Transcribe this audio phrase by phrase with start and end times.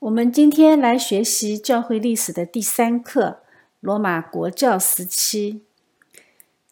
[0.00, 3.40] 我们今天来学习教会历史的第三课——
[3.80, 5.62] 罗马国教时期。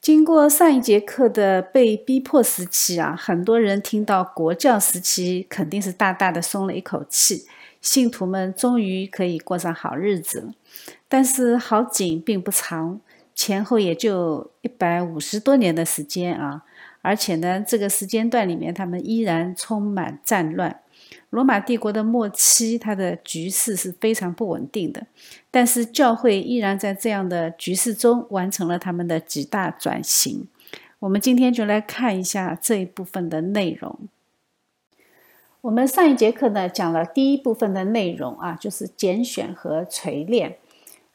[0.01, 7.49] 经过上一节课的被逼迫时期啊，很多人听到国教时期，肯定是大大的松了一口气，
[7.83, 10.53] 信徒们终于可以过上好日子了。
[11.09, 13.01] 但是好景并不长，
[13.35, 16.63] 前后也就一百五十多年的时间啊，
[17.03, 20.81] 而且呢，这个时间段里面，他们依然充满战乱。
[21.31, 25.07] 罗马帝国的末期，它的局势是非常不稳定的，
[25.51, 30.47] 但是教会依然在这样的局势中完成了他们的几大转型。
[31.01, 34.09] 我们今天就来看一下这一部分的内容。
[35.61, 40.57] 我们上一节课呢讲了第一部分的内容啊，就是拣选和锤炼。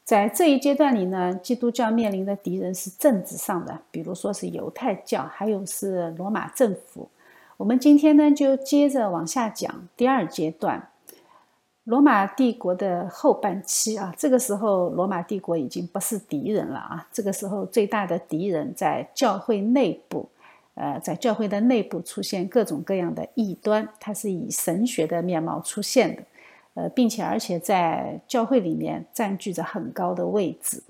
[0.04, 7.08] 在这一阶段里呢，基督教面临的敌人是政治上的，比如说是犹太教，还有是罗马政府。
[7.58, 10.88] 我们今天呢，就接着往下讲第二阶段，
[11.84, 14.12] 罗马帝国的后半期啊。
[14.16, 17.08] 这个时候，罗马帝国已经不是敌人了啊。
[17.12, 20.28] 这个时候，最大的敌人在教会内部，
[20.74, 26.22] 呃，在教会的内部出现各种各样的异端，它是以神学的面貌出现的，
[26.74, 30.82] 呃，并且而且在教会里面占据着很高的位置。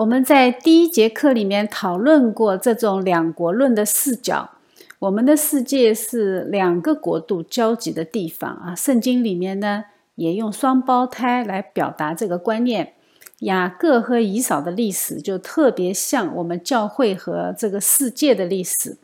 [0.00, 4.52] 我们在第一节课里面讨论过这种两国论的视角。
[4.98, 8.74] 我们的世界是两个国度交集的地方啊！
[8.74, 9.84] 圣经里面呢，
[10.14, 12.94] 也用双胞胎来表达这个观念。
[13.40, 18.96] 雅各和以扫的历史就特别像我们教会和这个世界的历史。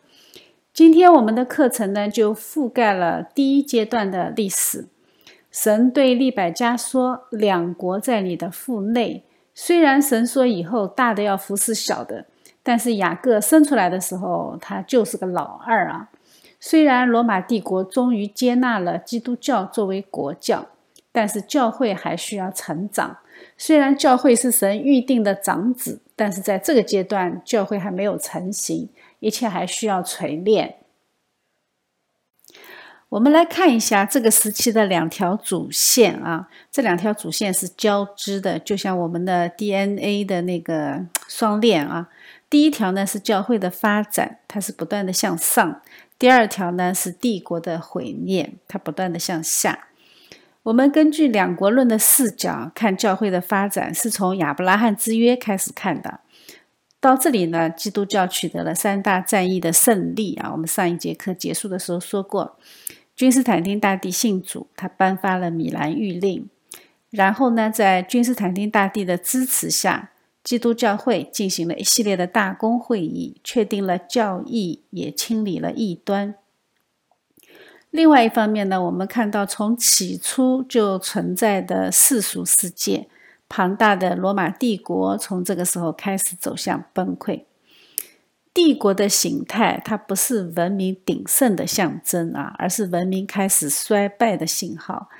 [0.73, 4.87] 今天我们的课程呢，就覆盖了第一阶段的历史。
[5.51, 9.25] 神对利百加说：“两国在你的腹内。”
[9.57, 12.27] 虽然神说以后大的要服侍小的。
[12.62, 16.09] 但是雅各生出来的时候，他就是个老二啊。
[16.59, 20.67] 虽然罗马帝国终于接纳了基督教作为国教，
[21.12, 23.19] 但是教会还需要成长。
[23.57, 28.88] 虽然教会是神预定的长子，但是在这个阶段，教会还没有成型，
[29.21, 30.75] 一切还需要锤炼。
[33.16, 42.09] 我们来看一下这个时期的两条主线啊，这两条主线是交织的，就像我们的 DNA 的那个双链啊。
[42.50, 45.81] 第一条呢是教会的发展，它是不断的向上；
[46.19, 49.88] 第二条呢是帝国的毁灭，它不断的向下。
[50.65, 56.21] 我们根据两国论的视角看教会的发展，是从亚伯拉罕之约开始看的。
[57.00, 60.50] 到这里呢，基督教取得了三大战役的胜利啊。
[60.53, 62.59] 我们上一节课结束的时候说过，
[63.16, 66.50] 君士坦丁大帝信主，他颁发了米兰谕令，
[67.09, 70.12] 然后呢，在君士坦丁大帝的支持下。
[70.44, 76.37] 基督教会进行了一系列的大公会议，确定了教义，也清理了异端。
[77.91, 83.09] 另外一方面呢，我们看到从起初就存在的世俗世界，
[83.49, 87.43] 庞大的罗马帝国从这个时候开始走向崩溃。
[88.56, 95.11] 帝国的形态，它不是文明鼎盛的象征啊，而是文明开始衰败的信号。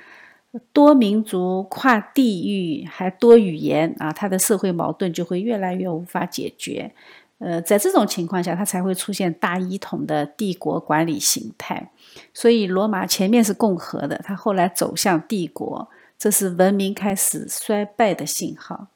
[0.73, 6.91] 多民族、跨地域还多语言啊，它的社会矛盾就会越来越无法解决。
[7.37, 11.91] 呃，在这种情况下，它才会出现大一统的帝国管理形态。
[12.33, 15.87] 所以，罗马前面是共和的，它后来走向帝国，
[16.17, 18.87] 这是文明开始衰败的信号。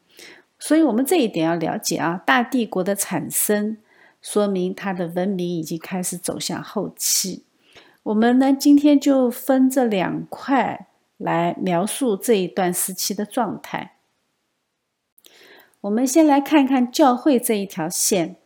[0.58, 3.78] 所以我们这一点要了解啊，大帝国的产生
[4.22, 7.44] 说明它的文明已经开始走向后期。
[8.04, 10.88] 我们呢，今天就分这两块。
[11.24, 13.94] 来描述这一段时期的状态。
[15.82, 18.38] 我们先来看看教会这一条线。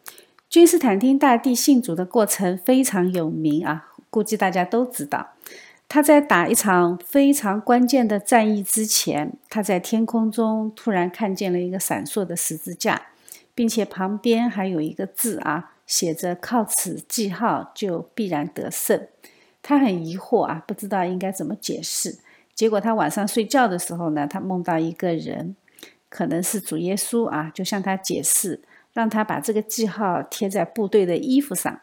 [0.50, 5.36] 君士坦丁大帝信主的过程非常有名啊，估计大家都知道。
[5.88, 13.03] 他在打一场非常关键的战役之前，他在天空中突然看见了一个闪烁的十字架，
[13.55, 19.07] 并且旁边还有一个字啊，写着“靠此记号就必然得胜”。
[19.63, 22.19] 他很疑惑啊，不知道应该怎么解释。
[22.53, 25.56] 结果他晚上睡觉的时候呢，他梦到一个人，
[26.09, 28.62] 可能是主耶稣啊，就向他解释，
[28.94, 31.81] 让他把这个记号贴在部队的衣服上，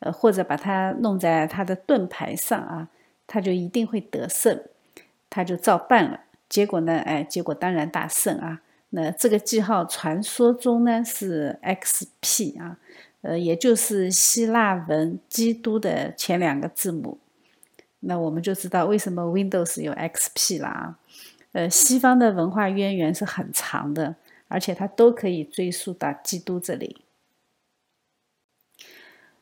[0.00, 2.88] 呃，或者把它弄在他的盾牌上啊，
[3.26, 4.60] 他就一定会得胜。
[5.30, 6.20] 他就照办了。
[6.48, 8.60] 结果呢，哎，结果当然大胜啊。
[8.96, 12.78] 那这个记号传说中呢是 XP 啊，
[13.22, 17.18] 呃，也就是希腊文“基督”的前两个字母。
[18.00, 20.98] 那我们就知道为什么 Windows 有 XP 了啊，
[21.50, 24.14] 呃，西方的文化渊源是很长的，
[24.46, 26.98] 而且它都可以追溯到基督这里。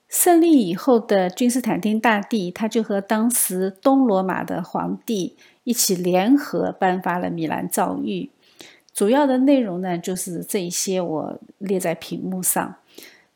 [0.09, 8.31] 胜利以后的君士坦丁大帝，他就和当时东罗马的皇帝一起联合颁发了米兰诏谕。
[8.93, 12.77] 主要的内容呢，就是这一些，我列在屏幕上。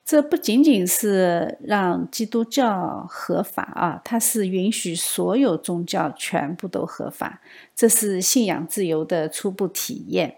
[0.04, 7.40] 这不仅仅是让基督教合法啊，它是允许所有宗教全部都合法，
[7.74, 10.36] 这是信仰自由的初步体验。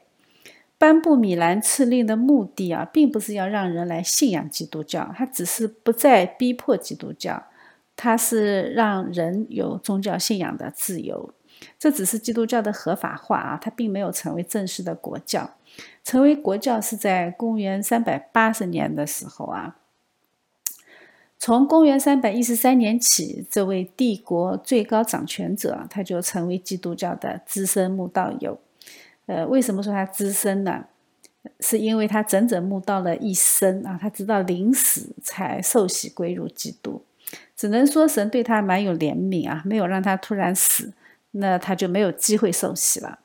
[0.78, 7.44] 颁布米兰敕令的目的啊，并不是要让人来信仰基督教，它只是不再逼迫基督教，
[7.94, 11.34] 它是让人有宗教信仰的自由。
[11.78, 15.54] 这只是基督教的合法化啊，它并没有成为正式的国教。
[16.02, 19.76] 成为国教是在公元三百八十年的时候啊。
[21.38, 28.58] 从公元三百一十三年起，这位帝国最高掌权者他就成为基督教的资深慕道友。
[29.26, 30.86] 呃，为什么说他资深呢？
[31.60, 37.02] 是因为他整整慕道了一生啊，他直到临死才受洗归入基督。
[37.56, 40.92] 只能说神对他蛮有怜悯啊，没有让他突然死。
[41.32, 43.20] 那他就没有机会受洗了。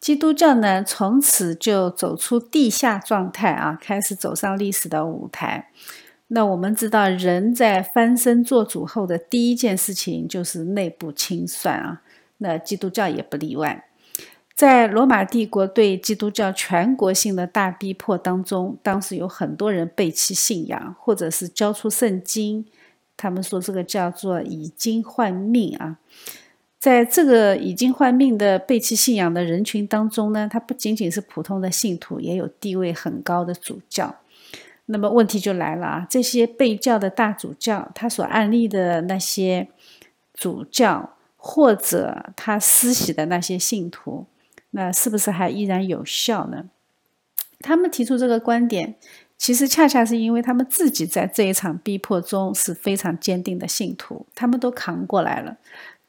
[0.00, 5.70] 基督教呢，从此就走出地下状态啊，开始走上历史的舞台。
[6.28, 12.02] 那我们知道，人在翻身做主后的第一件事情就是内部清算啊。
[12.38, 13.88] 那基督教也不例外。
[14.54, 22.64] 在罗马帝国对基督教全国性的大逼迫当中，当时有很多人背弃信仰，或者是交出圣经。
[23.20, 25.98] 他们说这个叫做以经换命啊，
[26.78, 34.16] 在这个以经换命的背弃信仰的人群当中呢，他不仅仅是普通的信徒，也有地位很高的主教。
[34.86, 39.68] 那么问题就来了啊，这些被教的大主教，他所案例的那些
[40.32, 44.24] 主教或者他施洗的那些信徒，
[44.70, 46.70] 那是不是还依然有效呢？
[47.60, 48.94] 他们提出这个观点。
[49.40, 55.56] 其实恰恰是因为他们自己在这一场逼迫中是非常坚定的信徒，他们都扛过来了。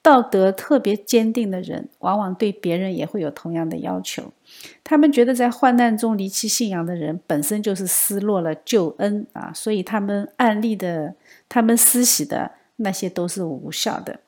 [0.01, 4.33] 道德特别坚定的人，往往对别人也会有同样的要求。
[4.83, 11.15] 他们觉得在患难中离弃信仰的人，本身就是失落了救恩啊，所以他们案例的、
[11.47, 14.19] 他们施洗的那些都是无效的。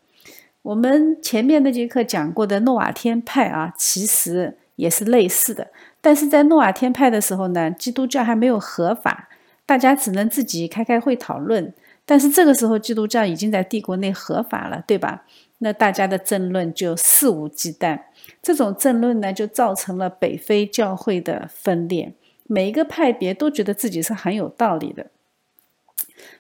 [0.62, 5.68] 我们前面那节课讲过的诺瓦天派啊，其实也是类似的。
[6.04, 9.30] 但是在诺瓦天派的时候呢，基督教还没有合法，
[9.66, 11.74] 大家只能自己开开会讨论。
[12.06, 15.24] 但是这个时候，基督教已经在帝国内合法了，对吧？
[15.60, 18.02] 那大家的争论就肆无忌惮。
[18.42, 22.14] 这种争论呢，就造成了北非教会的分裂。
[22.48, 25.08] 每一个派别都觉得自己是很有道理的，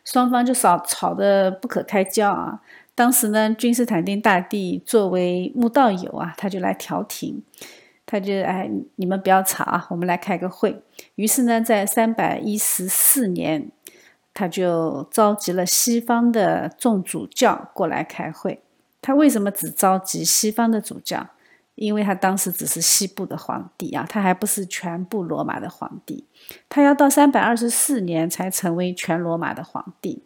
[0.04, 2.60] 双方就吵吵得不可开交啊。
[2.94, 7.42] 当时呢，君士坦丁大帝作为慕道友啊，他就来调停。
[8.06, 10.84] 他就哎，你们不要吵啊，我们来开个会。
[11.16, 13.72] 于是呢，在三百一十四年，
[14.34, 18.62] 他就召集了西方的众主教过来开会。
[19.02, 21.28] 他为什么只召集西方的主教？
[21.76, 26.28] 因为他当时只是西部的皇帝啊，他还不是全部罗马的皇帝。
[26.70, 30.22] 他要到三百二十四年才成为全罗马的皇帝。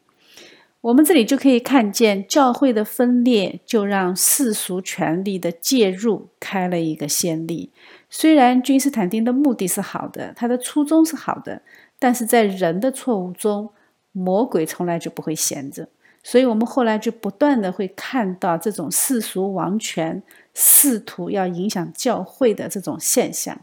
[0.82, 7.72] 我们这里就可以看见，教会的分裂就让世俗权力的介入开了一个先例。
[8.10, 11.62] 虽然君士坦丁的目的是好的，他的初衷是好的，
[12.00, 13.70] 但是在人的错误中，
[14.12, 15.90] 魔鬼从来就不会闲着。
[16.24, 20.22] 所以，我们后来就不断的会看到这种世俗王权
[20.54, 23.60] 试图要影响教会的这种现象。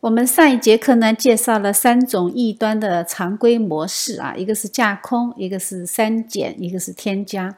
[0.00, 7.56] 我们上一节课呢，介绍了三种异端的常规模式啊，一个是架空，一个是删减，一个是添加，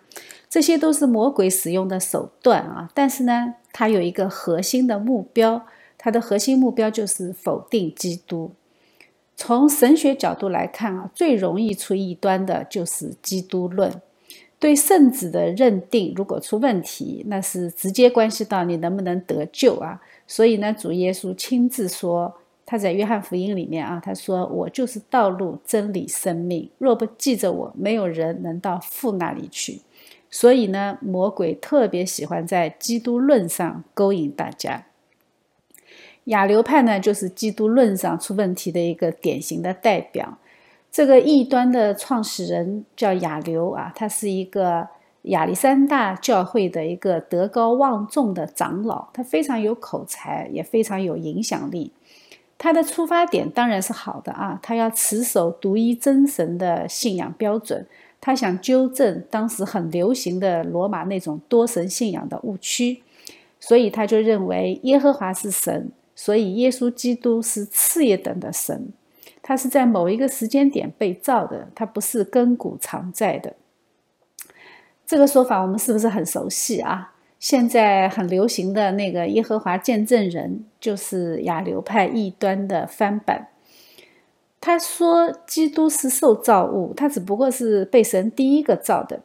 [0.49, 2.89] 这些都是魔鬼使用的手段啊。
[2.95, 5.67] 但是呢，它有一个核心的目标，
[5.99, 8.53] 它的核心目标就是否定基督。
[9.37, 14.01] 从神学角度来看啊，最容易出异端的就是基督论，
[14.59, 20.01] 对圣子的认定如果出问题，那是直接关系到你能不能得救啊。
[20.33, 22.33] 所以呢，主耶稣亲自说，
[22.65, 29.81] 他在约翰福音里面啊，他说：“我就是道路、真理、生命，若不记着我，没有人能到父那里去。”
[30.31, 34.87] 所以呢，魔鬼特别喜欢在基督论上勾引大家。
[36.27, 40.39] 亚流派呢，就是基督论上出问题的一个典型的代表。
[40.93, 44.91] 这个异端的创始人叫亚流啊，他是一个。
[45.23, 51.93] 亚历山大教会的一个德高望重的长老，他非常有口才，也非常有影响力。
[52.57, 57.87] 他的出发点当然是好的啊，他要持守独一真神的信仰标准，
[58.21, 63.03] 他想纠正当时很流行的罗马那种多神信仰的误区，
[63.59, 68.89] 所以他就认为耶和华是神，所以耶稣基督是次一等的神。
[69.43, 73.55] 他是在某一个时间点被造的，他不是亘古常在的。
[75.11, 77.13] 这个说法我们是不是很熟悉啊？
[77.41, 83.49] 现在很流行的那个耶和华见证人，就是亚流派异端的翻版。
[84.61, 89.19] 他说，基督是受造物，他只不过是被神第一个造的。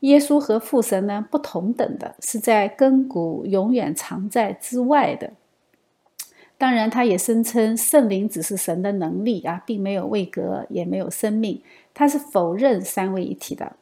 [0.00, 5.32] 耶稣和父神呢不同等的，是在亘古永远常在之外的。
[6.56, 11.60] 当然，他也声称圣灵只是神的能力啊，并没有位格，也没有生命。
[11.92, 13.72] 他是否认三位一体的。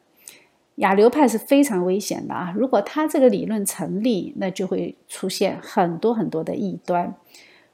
[0.80, 2.52] 亚流派是非常危险的啊！
[2.56, 7.14] 如果他这个理论成立，那就会出现很多很多的异端。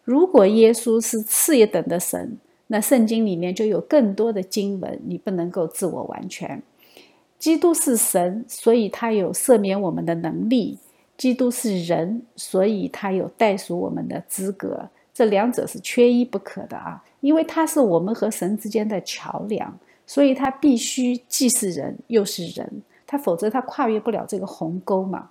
[0.02, 2.36] 如果耶稣是次一等的神，
[2.66, 6.60] 那圣经里面就有更多的经文，你不能够自我完全。
[7.38, 10.78] 基督是神，所以他有赦免我们的能力；
[11.16, 14.88] 基督是人，所以他有代赎我们的资格。
[15.14, 17.02] 这两者是缺一不可的啊！
[17.20, 22.82] 因为他是我们和神之间的桥梁，所以他必须既是人又是人。
[23.06, 25.30] 他否则他跨越不了这个鸿沟嘛。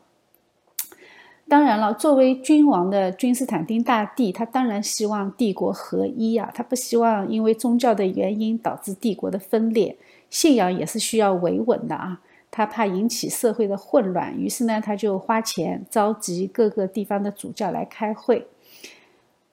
[1.48, 9.96] 当然了，作为君王的君士坦丁大帝，他当然希望帝国合一啊，他不希望因为宗教的原因导致帝国的分裂。
[10.32, 18.48] 信仰也是需要维稳的啊，他怕引起社会的混乱，于是呢，他就花钱召集各个地方的主教来开会。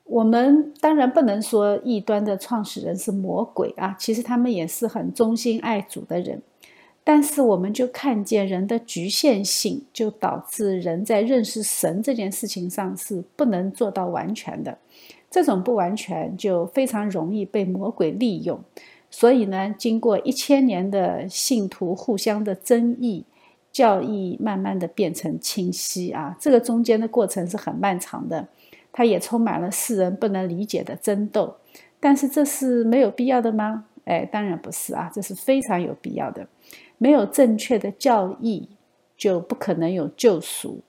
[0.04, 6.42] 我们当然不能说异端的创始人是魔鬼啊，其实他们也是很忠心爱主的人。
[7.04, 14.78] 但是我们就看见人的局限性，就导致人在认识神这件事情上是不能做到完全的。
[15.30, 18.60] 这种不完全就非常容易被魔鬼利用。
[19.10, 23.24] 所以呢，经过一千年的信徒互相的争议，
[23.72, 26.36] 教义慢慢的变成清晰啊。
[26.40, 28.46] 这个中间的过程是很漫长的，
[28.92, 31.56] 它也充满了世人不能理解的争斗。
[31.98, 33.86] 但是这是没有必要的吗？
[34.04, 36.46] 哎，当然不是啊，这是非常有必要的。
[37.02, 38.68] 没有正确的教义，
[39.16, 40.82] 就不可能有救赎。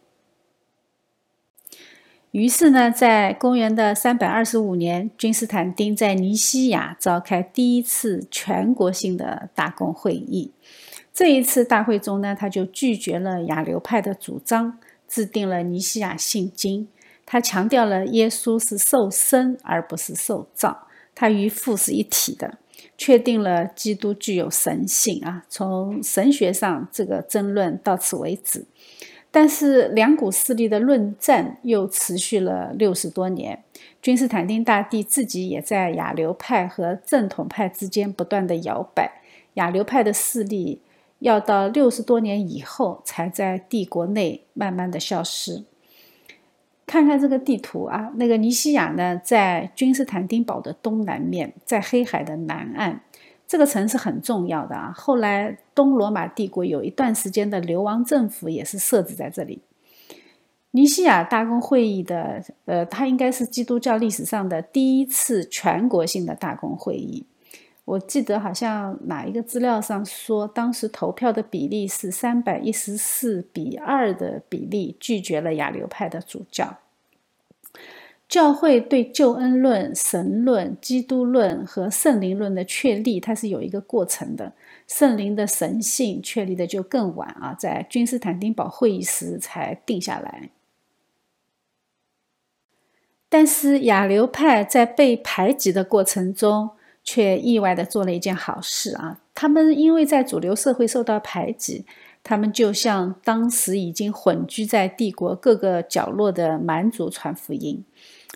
[2.30, 10.52] 于是呢，在公元的三百二十五年，君士坦丁在尼西亚召开第一次全国性的大公会议。
[11.12, 14.78] 这一次大会中呢，他就拒绝了亚流派的主张，
[15.08, 16.88] 制定了尼西亚信经。
[17.26, 22.60] 他强调了耶稣是受生而不是受造，他与父是一体的。
[22.98, 25.46] 确定了基督具有神性啊！
[25.50, 28.66] 从神学上，这个争论到此为止。
[29.32, 33.64] 但是两股势力的论战又持续了六十多年。
[34.00, 39.22] 君士坦丁大帝自己也在亚流派和正统派之间不断的摇摆。
[39.56, 40.82] 亚流派的势力
[41.20, 45.64] 要到六十多年以后，才在帝国内慢慢的消失。
[46.86, 53.02] 看看这个地图啊，那个尼西亚呢，在君士坦丁堡的东南面，在黑海的南岸。
[53.46, 54.92] 这个城市很重要的啊。
[54.96, 59.62] 后来东罗马帝国有一段时间的流亡政府也是设置在这里。
[60.72, 67.26] 尼西亚大公会议的，呃，它应该是基督教历史上的第一次全国性的大公会议。
[67.86, 76.78] 我记得好像哪一个资料上说，当时投票的比例是三百一十四比二的比例，拒绝了亚流派的主教。
[78.30, 84.54] 教会对救恩论、神论、基督论和圣灵论的确立，它是有一个过程的。
[84.88, 90.50] 圣灵的神性确立的就更晚啊，在君士坦丁堡会议时才定下来。
[93.30, 96.72] 但是亚流派在被排挤的过程中，
[97.04, 99.20] 却意外的做了一件好事啊！
[99.36, 101.86] 他们因为在主流社会受到排挤，
[102.24, 107.84] 他们就向当时已经混居在帝国各个角落的蛮族传福音。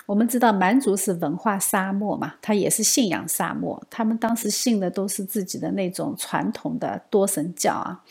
[0.06, 3.82] 我们知道蛮族是文化沙漠嘛，它也是信仰沙漠。
[3.90, 8.04] 他们当时信的都是自己的那种传统的多神教啊，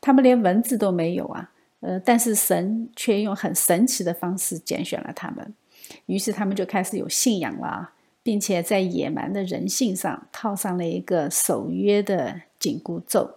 [0.00, 1.50] 他们连文字都没有啊。
[1.80, 5.54] 呃，但是神却用很神奇的方式拣选了他们，
[6.06, 7.90] 于是他们就开始有信仰了。
[8.24, 13.36] 并且在野蛮的人性上套上了一个守约的紧箍咒。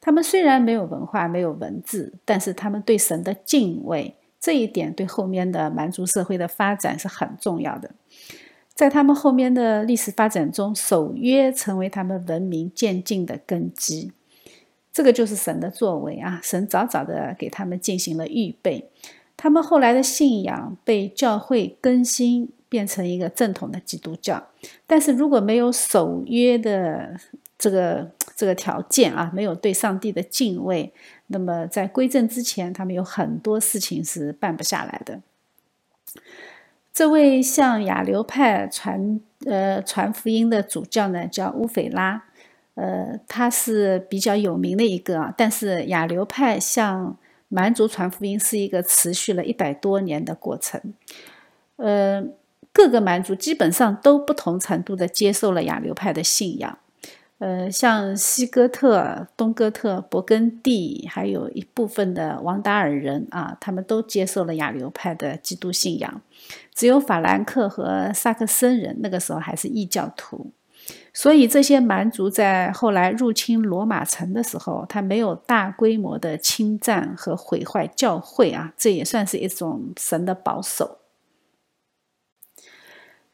[0.00, 7.90] 他们虽然没有文化、没有文字，但是他们对神的敬畏，这一点对后面的蛮族社会的发展是很重要的。
[8.74, 14.10] 在他们后面的历史发展中，守约成为他们文明渐进的根基。
[14.92, 16.40] 这个就是神的作为啊！
[16.42, 18.90] 神早早的给他们进行了预备。
[19.36, 22.48] 他们后来的信仰被教会更新。
[22.72, 24.42] 变成一个正统的基督教，
[24.86, 27.14] 但是如果没有守约的
[27.58, 30.90] 这个这个条件啊，没有对上帝的敬畏，
[31.26, 35.20] 那么在归正之前，他们有很多事情是办不下来的。
[36.94, 42.24] 这位向亚流派传呃传福音的主教呢，叫乌斐拉，
[42.74, 45.34] 呃，他是比较有名的一个啊。
[45.36, 50.80] 但是亚流派向蛮族传福音是一个持续了一百多年的过程，
[51.76, 52.24] 呃，
[52.72, 56.78] 各个蛮族基本上都不同程度的接受了亚流派的信仰。
[57.38, 66.20] 呃，像西哥特、东哥特、勃艮第，还有一部分的王达尔人啊，他们都接受了亚流派的基督信仰。
[66.72, 70.52] 只有法兰克和萨克森人那个时候还是异教徒。
[71.12, 80.98] 所以这些蛮族在后来入侵罗马城的时候，他没有大规模的侵占和毁坏教会啊，这也算是一种神的保守。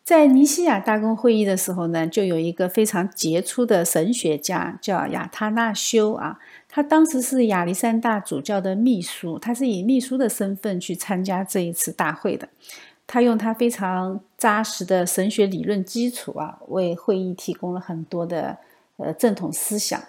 [0.09, 12.49] 在尼西亚大公会议的时候呢，就有一个非常杰出的神学家叫亚他那修啊，他当时是亚历山大主教的秘书，他是以秘书的身份去参加这一次大会的。
[13.07, 18.57] 他用他非常扎实的神学理论基础啊，为会议提供了很多的
[18.97, 20.03] 呃正统思想。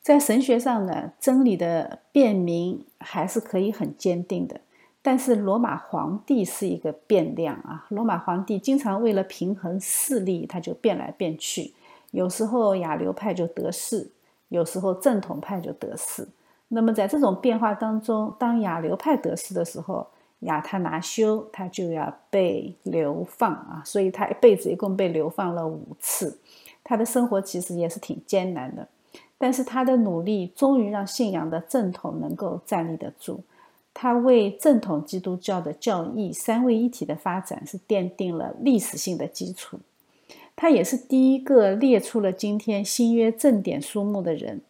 [0.00, 4.60] 在神学上呢，真理的辨明还是可以很坚定的。
[5.04, 11.74] 但是罗马皇帝是一个变量啊，罗马皇帝经常为了平衡势力，他就变来变去，
[12.12, 14.08] 有时候亚流派就得势，
[14.48, 16.28] 有时候正统派就得势。
[16.68, 20.06] 那么在这种变化当中，当亚流派得势的时候，
[20.40, 26.38] 亚他拿修他就要被流放啊，所以他一辈子一共被流放了五次，
[26.84, 28.86] 他的生活其实也是挺艰难的，
[29.36, 33.42] 但是他的努力终于让信仰的正统能够站立得住。
[33.94, 39.78] 他为正统基督教的教义三位一体的发展是奠定了历史性的基础。
[40.54, 44.60] 他也是第一个列出了今天新约正典书目的人。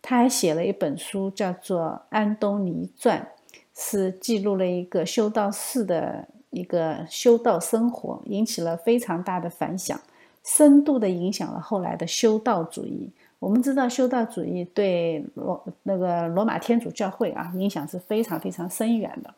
[0.00, 1.80] 他还写了一本书，叫做
[2.10, 3.28] 《安东尼传》，
[3.74, 10.00] 是记录了一个修道士的一个修道生活，引起了非常大的反响，
[10.48, 13.10] 深度的影响了后来的修道主义。
[13.38, 19.34] 我们知道修道主义对罗那个罗马天主教会啊影响是非常非常深远的。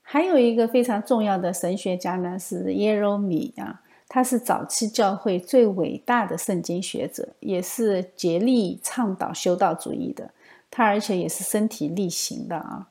[0.00, 10.30] 还有一个非常重要的神学家呢是耶罗米啊，他是早期教会最伟大的圣经学者，也是竭力倡导修道主义的。
[10.70, 12.88] 他而且也是身体力行的啊。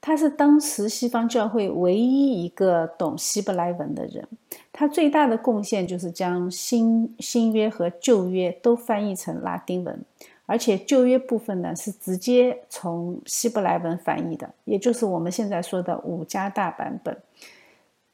[0.00, 4.26] 他是当时西方教会唯一一个懂希伯来文的人。
[4.72, 10.04] 他最大的贡献就是将新新约和旧约都翻译成拉丁文，
[10.46, 17.16] 而且旧约部分呢是直接从希伯来文翻译的，也就是我们现在说的五加大版本。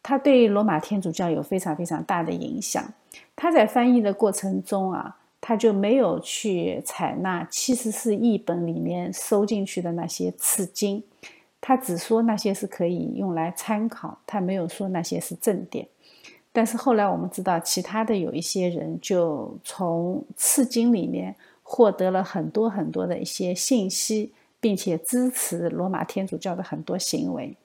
[0.02, 2.82] 他对罗马天主教有非常非常大的影响。
[3.36, 11.02] 他在翻译的过程中啊，他就没有去采纳七十四译本里面收进去的那些次经。
[11.66, 15.88] 他只说那些是可以用来参考，他没有说那些是正典。
[16.52, 27.56] 但是后来我们知道，其他的有一些人就从次经里面获得了很多很多的一些信息，并且支持罗马天主教的很多行为。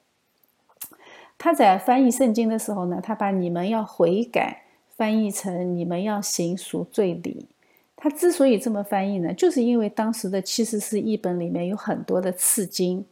[1.37, 4.63] 他在翻译圣经的时候呢，他把“你们要悔改”
[4.95, 7.47] 翻译成“你们要行赎罪礼”。
[7.97, 13.05] 他之所以这么翻译呢，就是因为当时的七十四译本里面有很多的次经。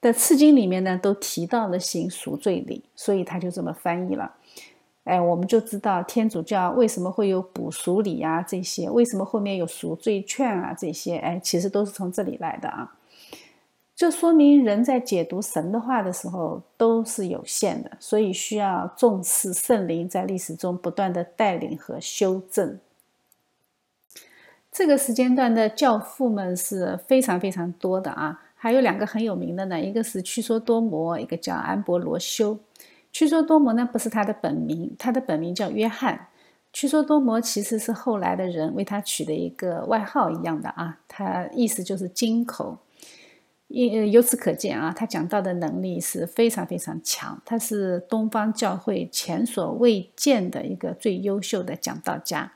[0.00, 4.34] 在次经里面呢，都提到了行赎罪礼，所以他就这么翻译了。
[5.04, 12.96] 哎，我们就知道天主教为什么会有补赎礼啊，这些为什么后面有赎罪券啊，这些哎，其实都是从这里来的啊。
[13.94, 22.78] 这说明人在解读神的话的时候都是有限的，所以需要重视圣灵在历史中不断的带领和修正。
[24.70, 28.42] 这个时间段的教父们是非常非常多的啊。
[28.66, 32.58] 还有两个很有名的呢，一个是屈说多摩，一个叫安博罗修。
[33.12, 36.26] 屈说多摩呢不是他的本名，他的本名叫约翰。
[36.72, 42.78] 屈说多摩其实是后来的人为他取的一个外号一样的啊，他意思就是金口。
[43.68, 52.52] 由由此可见啊，他讲道的能力是非常非常强，他是东方教会前所未见的一个最优秀的讲道家。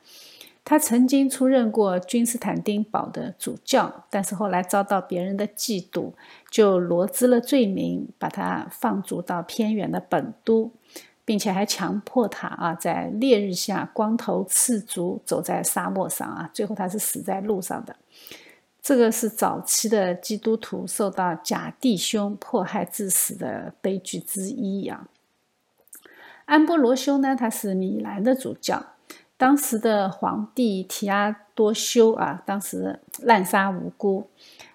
[0.62, 6.12] 他曾经出任过君士坦丁堡的主教，但是后来遭到别人的嫉妒，
[6.50, 10.70] 就罗织了罪名，把他放逐到偏远的本都，
[11.24, 17.96] 并且还强迫他啊，在烈日下光头赤足走在沙漠上啊，最后他是死在路上的。
[18.82, 25.08] 这个是早期的基督徒受到假弟兄迫害致死的悲剧之一啊。
[26.44, 28.84] 安波罗修呢，他是米兰的主教。
[29.40, 34.28] 当时的皇帝提阿多修啊，当时滥杀无辜，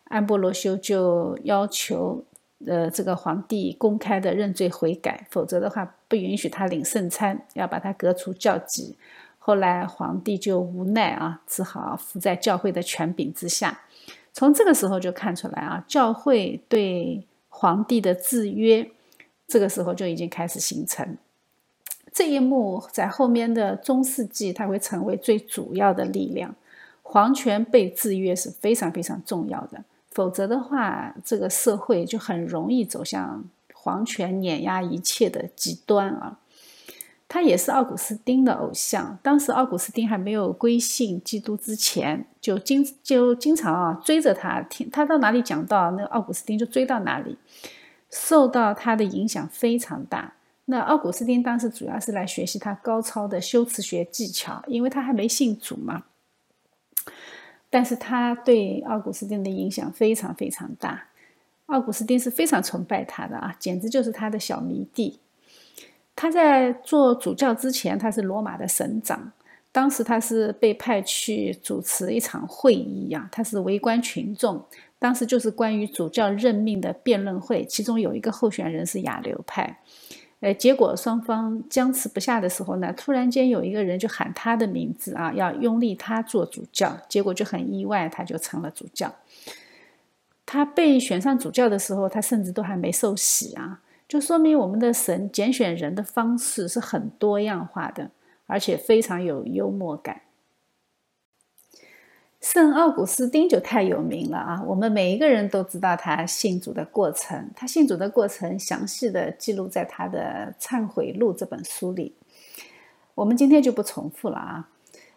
[0.06, 2.24] 安波罗修就要求，
[2.66, 8.98] 呃，这个皇帝公开的认罪悔改，否则的话不允许他领圣餐，要把他革除教籍。
[9.38, 13.82] 后来皇帝就无奈啊，只好服在教会的权柄之下。
[14.34, 18.90] 从这个时候就看出来啊，教会对皇帝的制约，
[19.48, 21.16] 这个时候就已经开始形成。
[22.16, 26.56] 这一幕在后面的中世纪，它会成为最主要的力量。
[27.04, 36.40] 皇权被制约是非常非常重要的，否则的话，这个社会就很容易走向皇权碾压一切的极端啊。
[37.28, 39.20] 他也是奥古斯丁的偶像。
[39.22, 47.38] 当时奥古斯丁还没有归信基督之前，就经就经常啊追着他听，他到哪里讲到，那奥古斯丁就追到哪里，
[48.10, 50.35] 受到他的影响非常大。
[50.66, 56.04] 那奥古斯丁当时主要是来学习他高超的修辞学技巧，因为他还没信主嘛。
[57.70, 61.08] 但是他对奥古斯丁的影响非常非常大，
[61.66, 65.20] 奥古斯丁是非常崇拜他的啊，简直就是他的小迷弟。
[66.16, 69.34] 他在做主教之前，他是罗马的省长。
[69.74, 74.66] 当时他是被派去主持一场会议呀，他是围观群众。
[74.98, 79.82] 当时就是关于主教任命的辩论会，其中有一个候选人是亚流派。
[80.46, 86.96] 呃，结果双方僵持不下的时候呢，突然间有一个人就喊他的名字啊，要拥立他做主教。
[87.10, 89.12] 结果就很意外，他就成了主教。
[90.46, 93.82] 他被选上主教的时候，他甚至都还没受洗啊。
[94.08, 98.12] 就说明我们的神拣选人的方式是很多样化的，
[98.46, 100.22] 而且非常有幽默感。
[102.46, 104.64] 圣奥古斯丁就太有名了啊！
[104.68, 112.14] 我们每一个人都知道他信主的过程，他信主的过程详细的记录在他的《忏悔录》这本书里。
[113.16, 114.70] 我们今天就不重复了啊。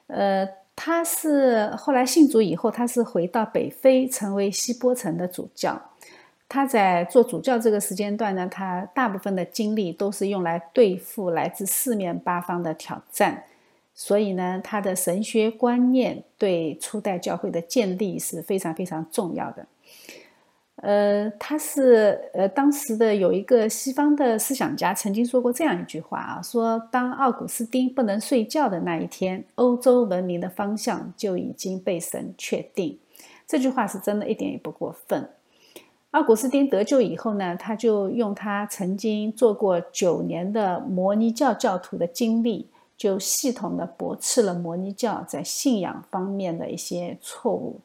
[0.06, 5.78] 呃，他是后来信主以后，他是回到北非，成为西波城的主教。
[6.48, 13.44] 他在做主教这个时间段呢，他大部分的精力都是用来对付来自四面八方的挑战，
[14.00, 19.66] 所以呢，他的神学观念对初代教会的建立是非常非常重要的。
[20.76, 32.96] 呃，他是呃，当时的有一个西方的思想家曾经说过这样一句话啊，说当奥古斯丁不能睡觉的那一天，欧洲文明的方向就已经被神确定。
[33.48, 35.28] 这句话是真的一点也不过分。
[36.12, 47.80] 奥古斯丁得救以后呢，他就用他曾经做过九年的摩尼教教徒的经历，就系统的驳斥了摩尼教在信仰方面的一些错误。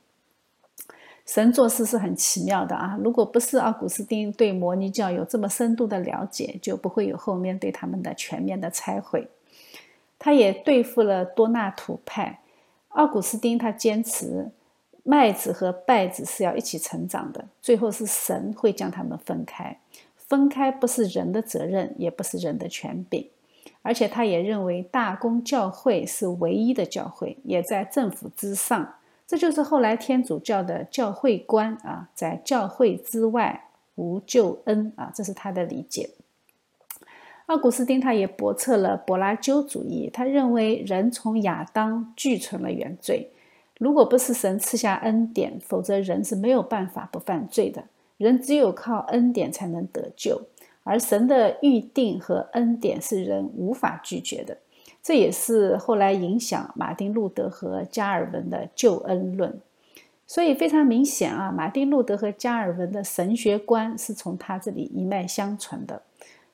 [1.26, 3.00] 神做事是很奇妙的啊！
[3.02, 9.30] 如果不是奥古斯丁对摩尼教有这么深度的了解，就不会有后面对他们的全面的拆毁。
[10.20, 12.42] 他也对付了多纳图派。
[12.90, 14.52] 奥古斯丁他坚持。
[15.06, 19.78] 麦子和稗子是要一起成长的，最后是神会将他们分开。
[20.16, 23.30] 分开不是人的责任，也不是人的权柄。
[23.84, 28.96] 而且他也认为大公教会是唯一的教会，也在政府之上。
[29.28, 33.66] 这就是后来天主教的教会观啊，在教会之外
[33.96, 36.10] 无救恩啊，这是他的理解。
[37.48, 43.30] 奥古斯丁他也驳斥了柏拉修主义，他认为人从亚当俱存了原罪。
[43.80, 47.84] 如果不是神赐下恩典，否则人是没有办法不犯罪的。
[48.18, 50.42] 人只有靠恩典才能得救，
[50.84, 54.58] 而神的预定和恩典是人无法拒绝的。
[55.02, 59.60] 这也是后来影响马丁路德和加尔文的救恩论。
[60.26, 66.02] 所以非常明显啊，马丁路德和加尔文的神学观是从他这里一脉相传的。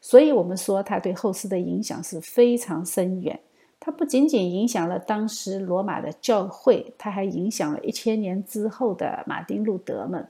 [0.02, 3.40] 所以我们说他对后世的影响是非常深远。
[3.80, 10.28] 他不仅仅影响了当时罗马的教会，他还影响了一千年之后的马丁路德们。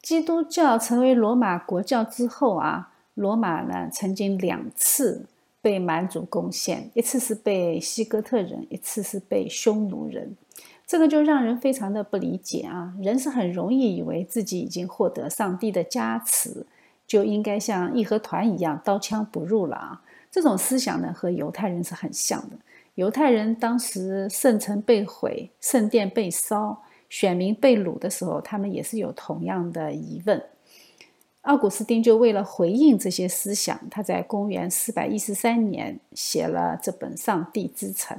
[0.00, 5.26] 基督教成为罗马国教之后啊，罗马呢曾经两次
[5.60, 10.36] 被蛮族攻陷，一次是被西哥特人，一次是被匈奴人。
[10.86, 12.94] 这个就让人非常的不理解啊！
[13.02, 16.64] 人是很容易以为自己已经获得上帝的加持，
[17.06, 20.02] 就应该像义和团一样刀枪不入了啊！
[20.30, 22.56] 这种思想呢，和犹太人是很像的。
[22.94, 30.42] 犹太人当时圣城被毁、圣殿被烧、选民被掳的时候，他们也是有同样的疑问。
[31.42, 38.16] 奥古斯丁就为了回应这些思想，他在公元四百一十三年写了这本《上帝之城》。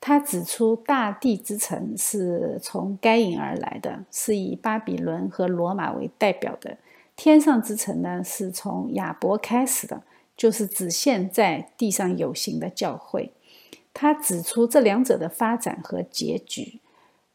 [0.00, 6.76] 他指出，大地之城是从该隐而来的，是以巴比伦和罗马为代表的；
[7.16, 10.02] 天上之城呢，是从亚伯开始的。
[10.36, 13.30] 就是指现在地上有形的教会，
[13.92, 16.80] 他指出这两者的发展和结局。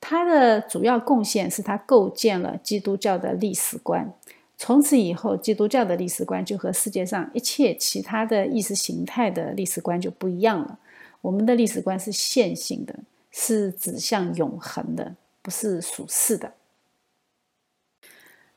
[0.01, 4.13] 他的主要贡献是他构建了基督教的历史观。
[4.57, 10.79] 从此以后，基督教的历史观就和世界上一切其他的意识形态的历史观就不一样了。
[11.21, 12.95] 我们的历史观是线性的，
[13.31, 16.53] 是指向永恒的，不是属世的。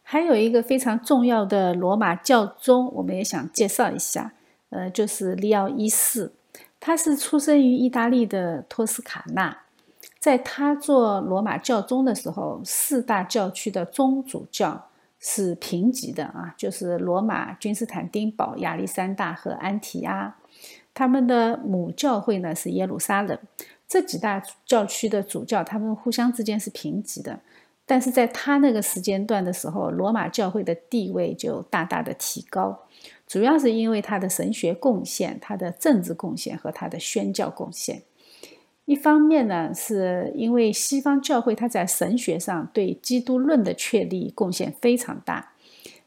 [0.02, 4.35] 还有一个非常重要的罗马教宗，我们也想介绍一下，
[4.70, 6.33] 呃，就是利奥一世。
[6.78, 9.62] 他是出生于意大利的托斯卡纳，
[10.22, 14.87] 在他做罗马教宗的时候，四大教区的宗主教。
[15.24, 20.35] 是平级的啊，就是罗马、君士坦丁堡、亚历山大和安提阿，
[20.92, 23.38] 他们的母教会呢是耶路撒冷。
[23.87, 27.38] 这几大教区的主教，他们互相之间是平级的。
[27.87, 32.76] 但是在他那个时间段的时候，罗马教会的地位就大大的提高，
[33.28, 38.02] 主要是因为他的神学贡献、他的政治贡献和他的宣教贡献。
[38.85, 45.53] 一方面呢，是因为西方教会它在神学上对基督论的确立贡献非常大。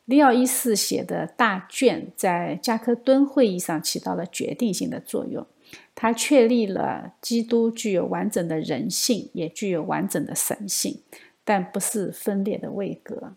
[0.04, 5.48] 利奥一世写的大卷在加克敦会议上起到了决定性的作用，
[5.96, 11.02] 他确立了基督具有完整的人性，也具有完整的神性，
[11.44, 13.34] 但不是分裂的位格。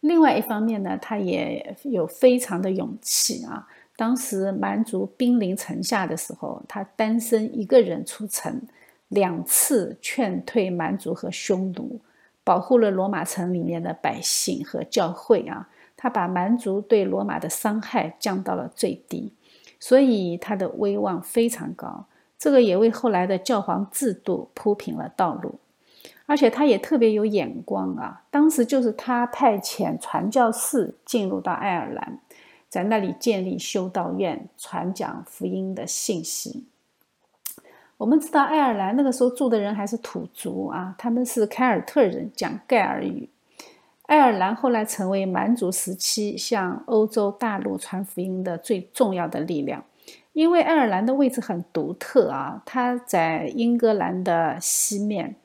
[0.00, 3.68] 另外一方面呢，他也有非常的勇气啊。
[3.96, 8.62] 当时蛮族兵临城下的时候，他单身一个人出城，
[9.08, 12.00] 两次劝退蛮族和匈奴，
[12.42, 15.68] 保护了罗马城里面的百姓和教会啊。
[15.96, 19.32] 他把蛮族对罗马的伤害降到了最低，
[19.78, 22.06] 所以他的威望非常高。
[22.36, 25.54] 这个也为后来的教皇制度铺平了道路，
[26.26, 28.24] 而且他也特别有眼光啊。
[28.30, 32.18] 当时就是他派遣传教士进入到爱尔兰。
[32.74, 36.64] 在那里建立修道院，传讲福音的信息。
[37.96, 43.28] 我们知道，爱尔兰那个时候住的人还是土族啊，他们是凯尔特人，讲盖尔语。
[44.06, 49.84] 爱尔兰后来成为蛮族时期向欧洲大陆传福音的最重要的力量。
[50.32, 55.36] 因为爱尔兰的位置很独特啊，它在英格兰的西面，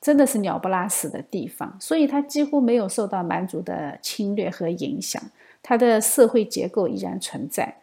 [0.00, 5.22] 真的是鸟不拉屎的地方，所以它几乎没有受到蛮族的侵略和影响。
[5.62, 7.76] 它的社会结构依然存在。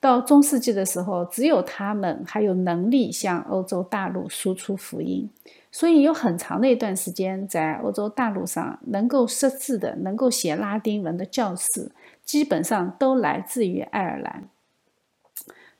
[0.00, 5.30] 到中世纪的时候，只有他们还有能力向欧洲大陆输出福音，
[5.72, 11.90] 所以有很长的一段时间，在欧洲大陆上能够识字的、能够写拉丁文的教士，
[12.22, 14.44] 基本上都来自于爱尔兰。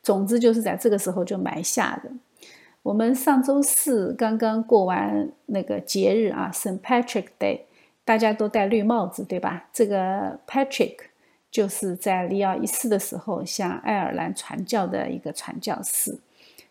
[0.02, 2.10] 总之就是在这个时候就埋下的。
[2.82, 6.80] 我们上周四刚刚过完那个节日啊，St.
[6.80, 7.60] Patrick Day，
[8.06, 9.68] 大家都戴绿帽子，对吧？
[9.70, 10.94] 这个 Patrick。
[11.54, 16.18] 就是在利奥一世的时候向爱尔兰传教的一个传教士，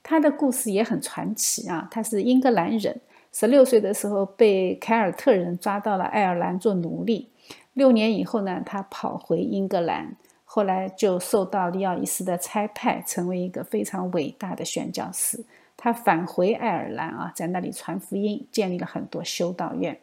[0.04, 1.88] 他的故事也很传奇啊。
[1.90, 3.00] 他是英格兰人，
[3.32, 7.30] 十六岁的时候被凯尔特人抓到了爱尔兰做奴隶。
[7.72, 15.46] 六年以后呢，他跑回英格兰，后来就受到利奥一世的差派，成为一个非常伟大的宣教士。
[15.78, 19.98] 他返回爱尔兰啊，在那里传福音，建立了很多修道院。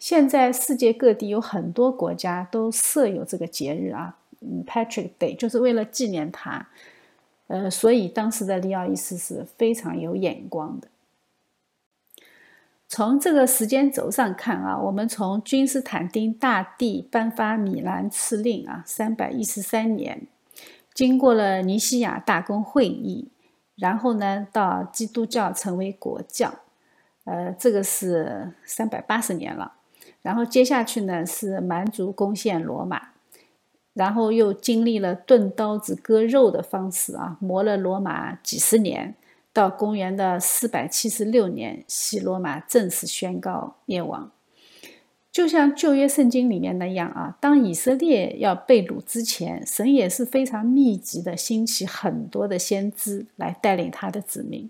[0.00, 6.68] 现在世界各地有很多国家都设有这个节日啊，嗯，Patrick Day，就是为了纪念他。
[7.48, 10.88] 呃，所以当时的利奥一世是非常有眼光的。
[12.88, 20.26] 从这个时间轴上看啊，我们从君士坦丁大帝颁发米兰敕令啊，三百一十三年，
[20.94, 23.28] 经过了尼西亚大公会议，
[23.76, 26.54] 然后呢，到基督教成为国教，
[27.24, 29.74] 呃，这个是三百八十年了。
[30.22, 33.08] 然后接下去呢是蛮族攻陷罗马，
[33.94, 39.14] 然后又经历了钝刀子割肉的方式啊，磨了罗马几十年，
[39.52, 44.30] 到公元的四百七十六年，西罗马正式宣告灭亡。
[45.32, 54.68] 就像旧约圣经里面那样啊，当以色列要被掳之前，神也是非常密集的兴起很多的先知来带领他的子民。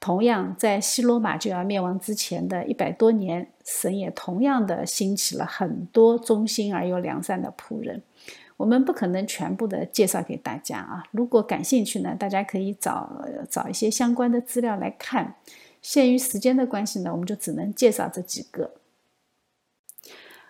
[0.00, 8.02] 同样，在西罗马就要灭亡之前的一百多年，神也同样的兴起了很多忠心而又良善的仆人。
[8.56, 15.36] 我们不可能全部的介绍给大家啊，如果感兴趣呢，大家可以找找一些相关的资料来看。
[15.82, 18.72] 限于时间的关系呢，我们就只能介绍这几个。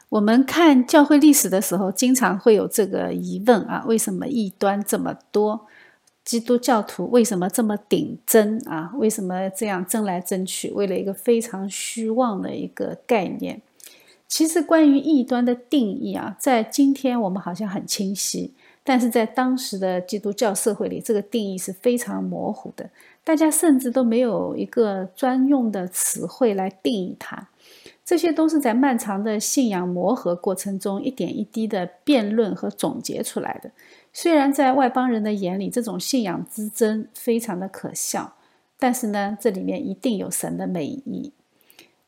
[0.08, 5.68] 我们看教会历史的时候，经常会有这个疑问啊：为什么异端这么多？
[6.24, 8.92] 基督教徒为什么这么顶真啊？
[8.96, 10.70] 为什么这样争来争去？
[10.70, 13.60] 为了一个非常虚妄的一个概念。
[14.28, 18.54] 其实关于异端的定义啊，在今天我们好像很清晰，
[18.84, 22.88] 但是在当时的基督教社会里，这个定义是非常模糊的。
[23.24, 27.48] 大家甚至都没有一个专用的词汇来定义它。
[28.04, 33.70] 这些都是在漫长的信仰磨合过程中一点一滴的辩论和总结出来的。
[34.12, 38.34] 虽然在外邦人的眼里，这种信仰之争非常的可笑，
[38.78, 41.32] 但是呢，这里面一定有神的美意。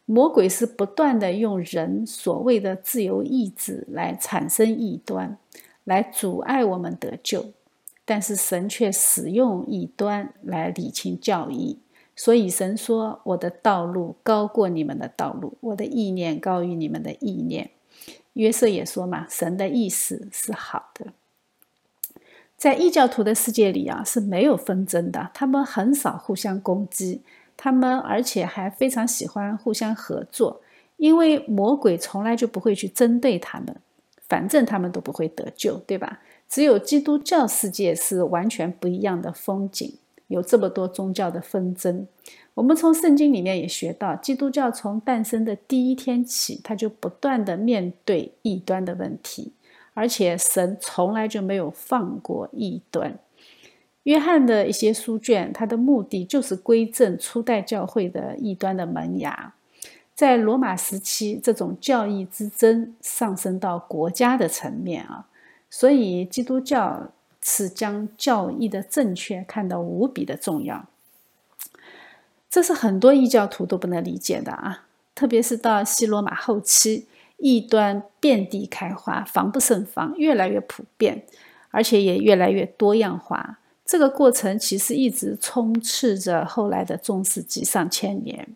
[0.05, 5.39] 魔鬼是不断的用人所谓的自由意志来产生异端，
[5.85, 7.47] 来阻碍我们得救，
[8.05, 11.79] 但是神却使用异端来理清教义。
[12.17, 17.71] 所以神说：“我的道路高过你们的道路，我的意念高于你们的意念。”
[18.35, 21.13] 约瑟也说嘛：“神的意思是好的。”
[22.63, 27.21] 在异教徒的世界里啊，是没有纷争的，他们很少互相攻击。
[27.57, 30.61] 他们而且还非常喜欢互相合作，
[30.97, 33.75] 因为魔鬼从来就不会去针对他们，
[34.29, 36.21] 反正他们都不会得救，对吧？
[36.49, 39.97] 只有基督教世界是完全不一样的风景，
[40.29, 42.07] 有这么多宗教的纷争。
[42.55, 49.51] 我们从圣经里面也学到，基督教从诞生的第一天起，他就不断的面对异端的问题，
[49.95, 53.19] 而且神从来就没有放过异端。
[54.05, 59.55] 约翰的一些书卷，他的目的就是归正初代教会的异端的萌芽。
[60.15, 65.27] 在罗马时期，这种教义之争上升到国家的层面啊，
[65.71, 70.87] 所以基督教是将教义的正确看得无比的重要。
[72.51, 77.07] 这是很多异教徒都不能理解的啊，特别是到西罗马后期，
[77.43, 81.25] 异端遍地开花，防不胜防，越来越普遍，
[81.73, 83.59] 而且也越来越多样化。
[83.85, 88.49] 这个过程其实一直充斥着后来的中世纪上千年，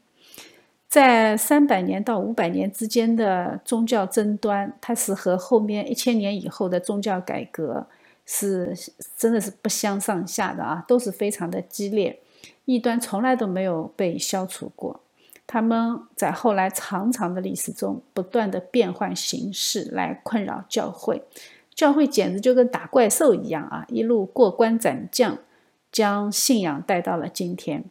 [0.88, 7.88] 在三百年到五百年之间的宗教争端，它是和后面一千年以后的宗教改革
[8.24, 8.72] 是
[9.16, 12.20] 真的是不相上下的啊，都是非常的激烈。
[12.64, 15.00] 异端从来都没有被消除过，
[15.46, 21.22] 他们在后来长长的历史中不断的变换形式来困扰教会。
[21.74, 23.84] 教会简直就跟打怪兽一样啊！
[23.88, 25.38] 一路过关斩将，
[25.92, 27.84] 将信仰带到了今天。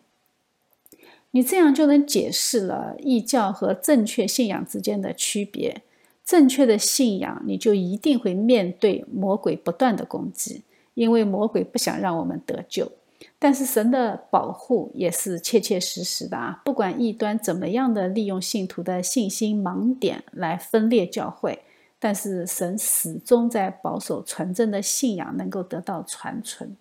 [1.31, 5.83] 你这样就能解释了异教和正确信仰之间的区别。
[6.23, 10.63] 正确的信仰，你就一定会面对魔鬼不断的攻击，
[10.95, 12.91] 因为魔鬼不想让我们得救。
[13.39, 16.61] 但是神的保护也是切切实实的啊！
[16.65, 21.63] 不管异端怎么样的利用信徒的信心盲点来分裂教会。
[21.97, 26.75] 但是神始终在保守纯正的信仰能够得到传承。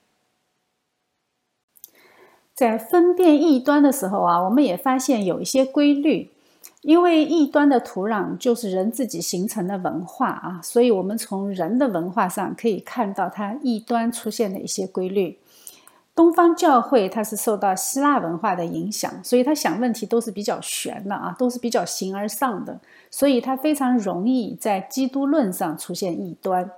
[2.53, 6.31] 在分辨异端的时候啊，我们也发现有一些规律，
[6.83, 15.39] 因为异端的土壤就是人自己形成的文化啊，所以我们从人的文化上可以看到它异端出现的一些规律。
[16.15, 22.79] 东方教会它是受到希腊文化的影响，所以它想问题都是比较玄的啊，都是比较形而上的，
[23.11, 26.71] 所以它非常容易在基督论上出现异端。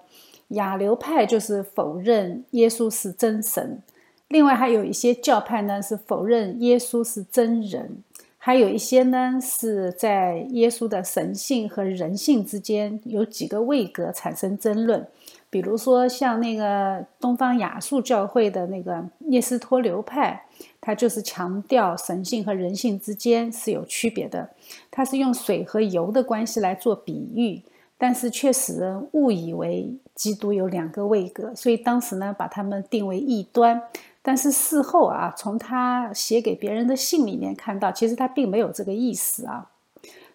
[0.51, 3.83] 亚流派就是否认耶稣是真神，
[4.29, 8.03] 另外还有一些教派呢是否认耶稣是真人，
[8.39, 15.07] 还有一些呢是在耶稣的神性和人性之间有几个位格产生争论。
[15.49, 20.45] 比如说，像那个东方亚述教会的那个聂斯托流派，
[20.81, 24.51] 他就是强调神性和人性之间是有区别的。
[24.91, 27.63] 他是用水和油的关系来做比喻，
[27.97, 33.81] 但是却使人误以为基督有两个位格，所以当时呢把他们定为异端。
[34.21, 39.71] 但是事后啊，从他写给别人的信里面看到，其实他并没有这个意思啊。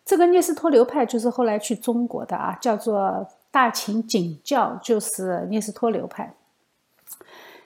[0.06, 3.28] 这个聂斯托流派就是后来去中国的啊，叫做。
[3.52, 6.34] 大秦景教就是聂斯托流派。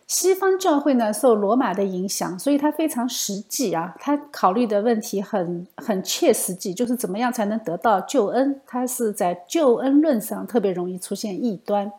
[0.07, 8.61] 西方教会呢受罗马的影响，所以它非常实际啊，它考虑的问题很很切实际，就是怎么样才能得到救恩。
[8.67, 11.91] 它是在救恩论上特别容易出现异端，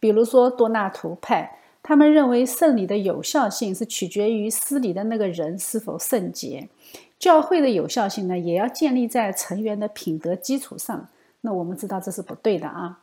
[0.00, 6.70] 比如说多纳图派，他们认为圣礼的有效性是取决于施礼的那个人是否圣洁，
[7.18, 11.06] 教会的有效性呢也要建立在成员的品德基础上。
[11.42, 13.00] 那我们知道这是不对的啊。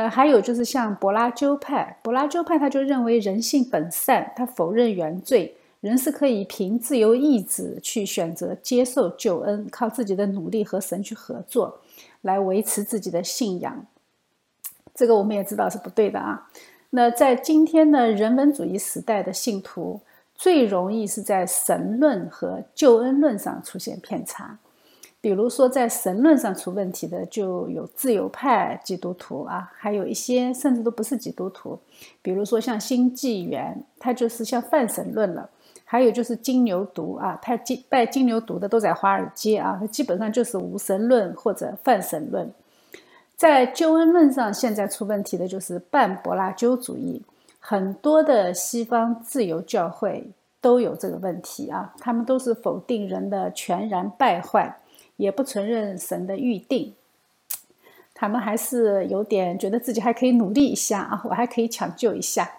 [0.00, 11.82] 呃，还有就是像柏拉修派，柏拉修派他就认为人性本善，他否认原罪，人是可以凭自由意志去选择接受救恩，靠自己的努力和神去合作，
[12.22, 13.84] 来维持自己的信仰。
[14.94, 16.48] 这个我们也知道是不对的啊。
[16.88, 20.00] 那在今天的人文主义时代的信徒，
[20.34, 24.56] 最容易是在神论和救恩论上出现偏差。
[25.22, 31.78] 比如说，在神论上出问题的就有自由派基督徒啊，还有一些甚至都不是基督徒，
[32.22, 35.48] 比如说像新纪元，他就是像泛神论了；
[35.84, 42.50] 还有就是金牛犊啊，拜金拜金牛犊的都在华尔街啊，它基本上就是无神论或者泛神论。
[43.36, 47.22] 在救恩论上，现在出问题的就是半柏拉修主义，
[47.58, 50.30] 很多的西方自由教会
[50.62, 54.79] 都有这个问题啊，他们都是否定人的全然败坏，
[55.20, 56.94] 也不承认神的预定。
[58.12, 62.56] 他们还是有点觉得自己还可以努力一下啊，我还可以抢救一下。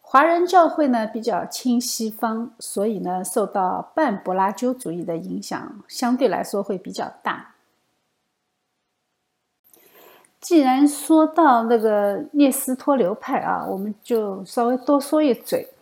[0.00, 7.54] 华人教会呢比较亲西方，所以呢受到半柏拉修主义的影响，相对来说会比较大。
[10.40, 15.73] 既然说到那个聂斯托流派啊，我们就稍微多说一嘴。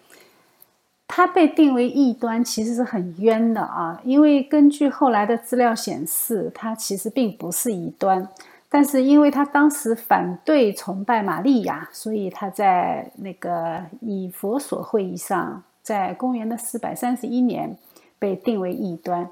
[1.09, 8.27] 他被定为异端，其实是很冤的啊，因为根据后来的资料显示，他其实并不是异端。
[8.71, 17.77] 但是因为他当时反对崇拜玛利亚，所以他在那个以佛所会议上，在公元的四百三十一年
[18.19, 19.29] 被定为异端。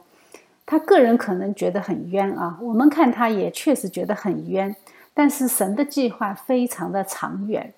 [0.67, 4.77] 他个人可能觉得很冤啊，我们看他也确实觉得很冤。
[5.15, 7.73] 但是神的计划非常的长远。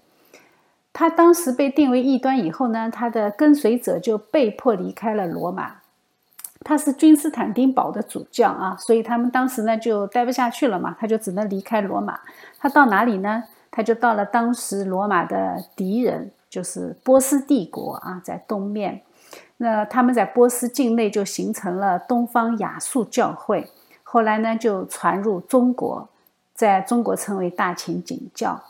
[0.92, 5.76] 他当时被定为异端以后呢，他的跟随者就被迫离开了罗马。
[6.64, 12.20] 他是君士坦丁堡的主教啊，所以他们当时呢就待不下去了嘛，他就只能离开罗马。
[12.58, 13.42] 他到哪里呢？
[13.70, 19.00] 他就到了当时罗马的敌人，就是波斯帝国啊，在东面。
[19.56, 23.70] 那他们在波斯境内就形成了东方亚述教会，
[24.02, 26.08] 后来呢就传入中国，
[26.54, 28.62] 在中国称为大秦景教。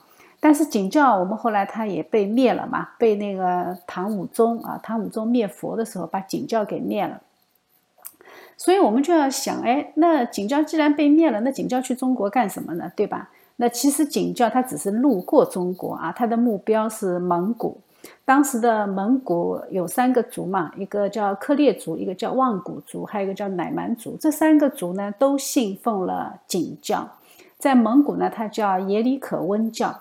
[0.45, 7.21] 但是景教我们后来他也被灭了嘛，被那个唐武宗啊，唐武宗灭佛的时候把景教给灭了。
[8.57, 12.91] 所以我们就要想，哎，那景教既然被灭了，那景教去中国干什么呢？
[12.97, 13.31] 对吧？
[13.57, 17.81] 那其实景教它只是路过中国啊，它的目标是蒙古。
[18.25, 24.17] 当时的蒙古有三个族嘛，一个叫克烈族，一个叫望古族，还有一个叫乃蛮族。
[24.21, 27.09] 这三个族呢，都信奉了景教。
[27.59, 30.01] 在蒙古呢，它叫耶里可温教。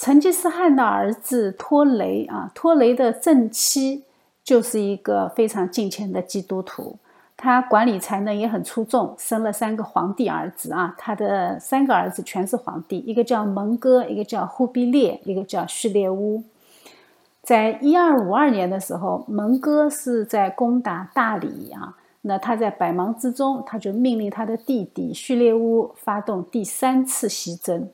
[0.00, 4.02] 成吉思汗的儿子托雷啊，托雷的正妻。
[4.42, 6.96] 就是一个非常敬虔的基督徒，
[7.36, 10.92] 他管理才能也很出众，生了三个皇帝儿子啊。
[10.98, 16.42] 他的三个儿子全是皇帝，一个叫蒙哥，一个叫忽必烈，一个叫序列乌。
[17.42, 27.88] 在一二五二年的时候，蒙哥是在攻打大理啊，那他在百忙之中，他就命令他的弟弟序列乌发动第三次西征，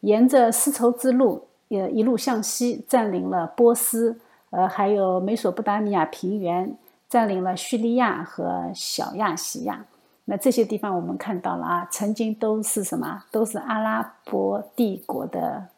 [0.00, 4.20] 沿着丝绸之路，也一路向西，占领了波斯。
[4.50, 6.76] 呃，还有美索不达米亚平原，
[7.08, 9.86] 占领了叙利亚和小亚细亚。
[10.26, 13.24] 那这些地方我们看到了啊，曾经都是什么？
[13.30, 15.68] 都是阿拉伯帝国的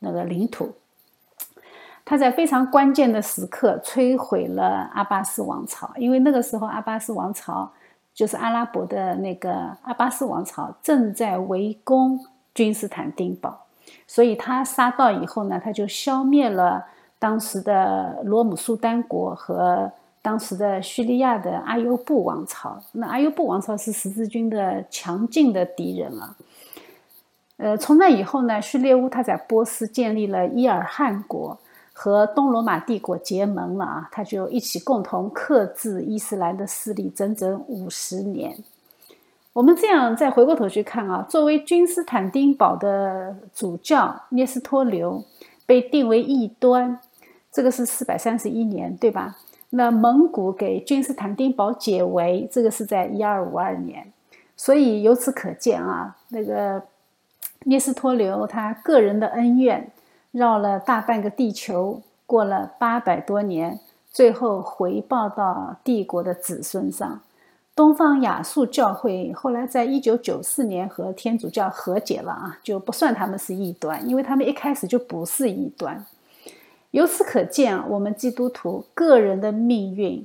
[0.00, 0.72] 那个领土。
[2.04, 7.70] 他在非常关键的时刻摧毁了阿巴斯王朝，因为那个时候阿巴斯王朝
[8.12, 12.18] 就是阿拉伯的那个阿巴斯王朝正在围攻
[12.52, 13.65] 君士坦丁堡，
[14.06, 16.84] 所以他杀到以后呢，他就消灭了。
[17.18, 19.90] 当时的罗姆苏丹国和
[20.20, 26.36] 当时的叙利亚的阿尤布王朝，那阿尤布王朝是十字军的强劲的敌人啊。
[27.56, 31.58] 呃，从那以后呢，叙利乌他在波斯建立了伊尔汗国，
[31.94, 38.54] 和东罗马帝国结盟了啊，他就一起共同克制伊斯兰的势力整整五十年。
[39.56, 45.24] 我们这样再回过头去看啊，作为君士坦丁堡的主教聂斯托留
[45.64, 47.00] 被定为异端。
[47.50, 49.38] 这个是四百三十一年，对吧？
[49.70, 54.12] 那蒙古给君士坦丁堡解围，这个是在一二五二年。
[54.58, 56.82] 所以由此可见啊，那个
[57.64, 59.90] 聂斯托留他个人的恩怨，
[60.32, 63.80] 绕了大半个地球，过了八百多年，
[64.12, 67.22] 最后回报到帝国的子孙上。
[67.76, 76.06] 东方亚述教会后来在一九九四年和天主教和解了啊，就不算他们是异端，因为他们一开始就不是异端。
[76.92, 80.24] 由此可见啊，我们基督徒个人的命运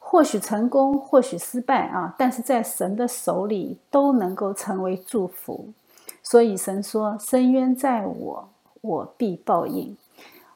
[0.00, 5.68] 或许成功，或许失败啊，但是在神的手里都能够成为祝福。
[6.24, 8.48] 所以神说：“深渊在我，
[8.80, 9.96] 我必报应。”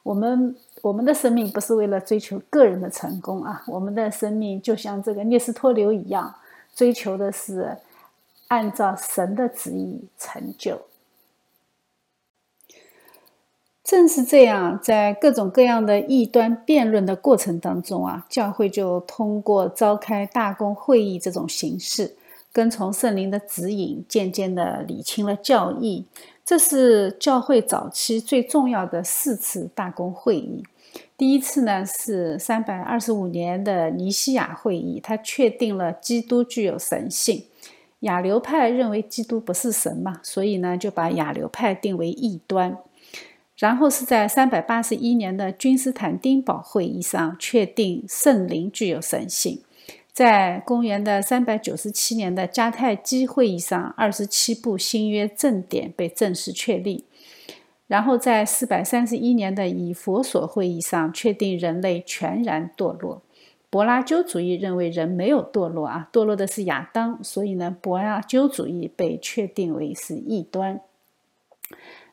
[0.02, 6.34] 我们我们的生命不是为了追求个人的成功啊，我们的生命就像这个聂斯托流一样，
[6.74, 7.76] 追求的是
[8.48, 10.82] 按照神的旨意成就。
[13.84, 22.16] 正是这样，在各种各样的异端辩论的过程当中啊，教会就通过召开大公会议这种形式，
[22.52, 26.06] 跟从圣灵的指引，渐渐地理清了教义。
[26.52, 30.62] 这是教会早期最重要的四次大公会议。
[31.16, 37.44] 第一次呢是三百二十五年的尼西亚会议，它确定了基督具有神性。
[38.00, 42.76] 亚流派认为基督不是神嘛，所以呢就把亚流派定为异端。
[43.56, 49.62] 然后是在三百八十一年的君士坦丁堡会议上确定圣灵具有神性。
[50.12, 57.06] 在公元的三百九十七年的迦太基会议上，二十七部新约正典被正式确立。
[57.86, 63.22] 然后在四百三十一年的以佛所会议上，确定人类全然堕落。
[63.70, 70.78] 柏拉修主义认为人没有堕落啊，堕落的是亚当，所以呢，柏拉修主义被确定为是异端。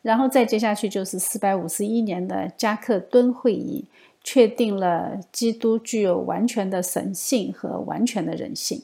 [0.02, 3.84] 然后再接下去就是四百五十一年的加克敦会议。
[4.24, 8.84] 确定了基督具有完全的神性和完全的人性，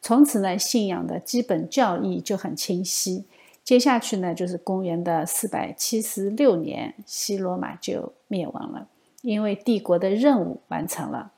[0.00, 3.24] 从此呢，信仰的基本教义就很清晰。
[3.64, 8.86] 接下去呢，就是公元的四百七十六年，西罗马就灭亡了，
[9.22, 11.32] 因为帝国的任务完成了。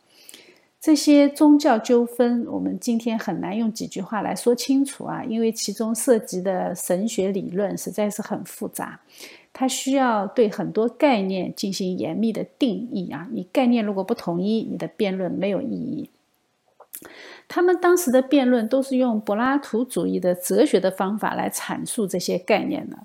[0.80, 9.00] 这些宗教纠纷，我们今天很难用几句话来说清楚啊，因为其中涉及的神学理论实在是很复杂。
[9.60, 13.26] 它需要对很多概念进行严密的定义啊！
[13.32, 16.10] 你概念如果不统一，你的辩论没有意义。
[17.48, 22.98] 他们当时的辩论都是用柏拉图主义的哲学的方法来阐述这些概念的。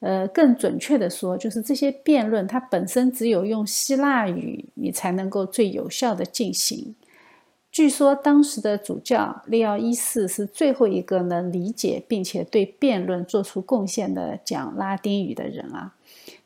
[0.00, 6.96] 呃，更准确的说，就是这些辩论它本身只有用希腊语，你才能够最有效的进行。
[7.70, 15.94] 据说当时的主教利奥一世是最后一个能理解并且对辩论做出贡献的讲拉丁语的人啊。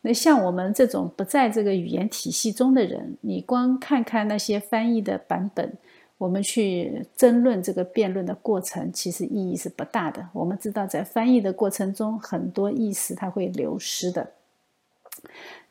[0.06, 5.72] 那像我们这种不在这个语言体系中的人，你光看看那些翻译的版本，
[6.18, 10.28] 我们去争论这个辩论的过程，其实意义是不大的。
[10.34, 14.32] 我们知道，在翻译的过程中，很多意思它会流失的。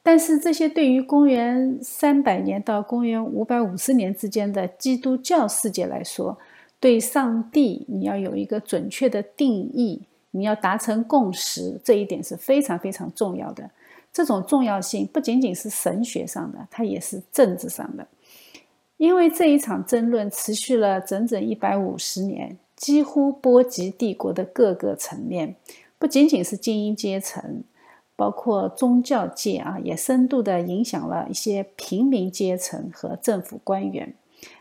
[0.02, 6.36] 但是这些对于公元三百年到公元五百五十年之间的基督教世界来说，
[6.80, 13.70] 对上帝你要有一个准确的定义，你要达成共识，这一点是非常非常重要的。
[14.14, 18.07] 这种重要性不仅仅是神学上的，它也是政治上的。
[18.97, 25.55] 因为这一场争论持续了整整一百五十年，几乎波及帝国的各个层面，
[25.97, 27.64] 不仅仅是精英阶层。
[28.16, 34.14] 包括宗教界啊，也深度的影响了一些平民阶层和政府官员。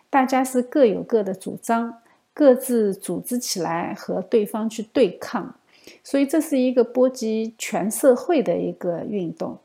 [0.09, 1.99] 大家是各有各的主张，
[2.33, 5.55] 各自组织起来和对方去对抗，
[6.03, 9.59] 所以这是一个波及全社会的一个运动。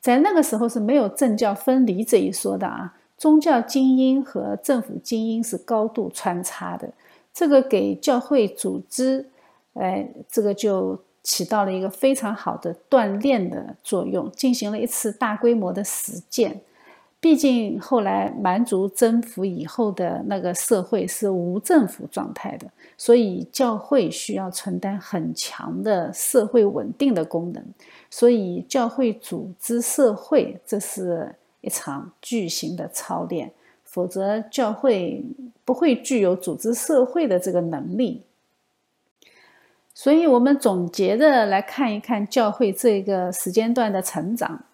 [0.00, 6.92] 在那个时候是没有政教分离这一说的啊，宗教精英和政府精英是高度穿插的，
[7.32, 9.28] 这个给教会组织，
[9.74, 11.00] 哎，这个就。
[11.22, 16.62] 起到了一个非常好的锻炼的作用，进行了一次大规模的实践。
[17.20, 22.66] 毕竟后来蛮族征服以后的那个社会是无政府状态的，
[22.96, 27.62] 所以教会需要承担很强的社会稳定的功能。
[28.08, 33.52] 所以教会组织社会，这是一场巨型的操练，
[33.84, 35.22] 否则教会
[35.66, 38.22] 不会具有组织社会的这个能力。
[39.92, 44.64] 所以，我们总结的来看一看教会这个时间段的成长。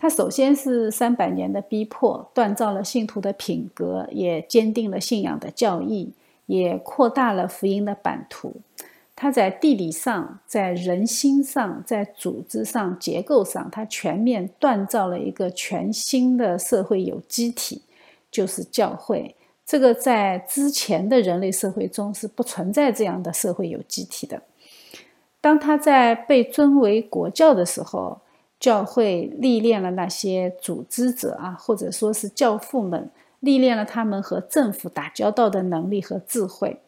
[0.00, 6.12] 它首先是三百年的逼迫，锻造了信徒的品格，也坚定了信仰的教义，
[6.46, 8.54] 也扩大了福音的版图。
[9.16, 17.82] 它在地理上、在人心上、在组织上、结构上，它全面锻造了一个全新的社会有机体，
[18.30, 19.34] 就是教会。
[19.66, 24.40] 这个在之前的人类社会中是不存在这样的社会有机体的。
[25.40, 28.20] 当他在被尊为国教的时候，
[28.60, 36.80] 教会历练了那些组织者啊，或者说是教父们，历练了他们和政府打交道的能力和智慧。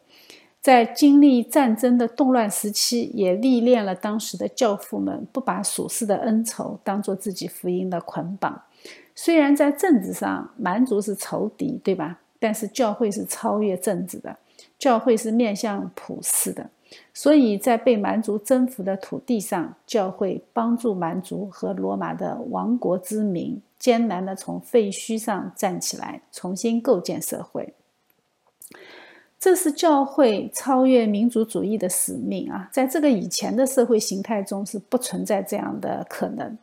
[0.59, 8.61] 在经历战争的动乱时期，也历练了当时的教父们不把属世的恩仇当做自己福音的捆绑。
[9.15, 12.19] 虽然在政治上蛮族是仇敌，对吧？
[12.39, 14.37] 但是教会是超越政治的，
[14.77, 16.69] 教会是面向普世的。
[17.13, 27.73] 所以在被蛮族征服的土地上，教会帮助蛮族和罗马的亡国之民艰难地从废墟上站起来，重新构建社会。
[29.39, 32.69] 这是教会超越民族主义的使命啊！
[32.71, 36.55] 在这个以前的社会形态中是不存在这样的可能。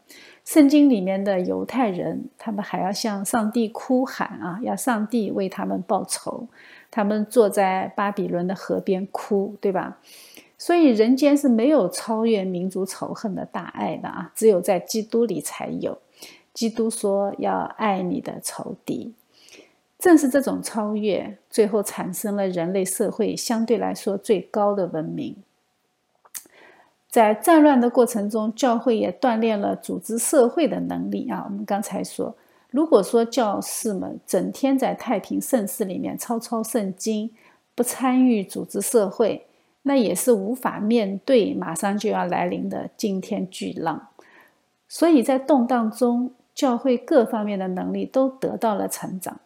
[0.45, 6.47] 圣经里面的犹太人，他们还要向上帝哭喊啊，要上帝为他们报仇。
[6.91, 9.99] 他们坐在巴比伦的河边哭，对吧？
[10.57, 15.99] 所以人间是没有超越民族仇恨的大爱的啊，只有在基督里才有。
[16.53, 19.15] 基督说要爱你的仇敌。
[19.99, 25.37] 正是这种超越，最后产生了人类社会相对来说最高的文明。
[27.09, 31.43] 在战乱的过程中，教会也锻炼了组织社会的能力啊。
[31.45, 32.37] 我们刚才说，
[32.71, 37.31] 如果说教士们整天在太平盛世里面抄抄圣经，
[37.75, 39.47] 不参与组织社会，
[39.83, 44.09] 那也是无法面对马上就要来临的惊天巨浪。
[44.87, 49.41] 所以在动荡中，教会各方面的能力都得到了成长。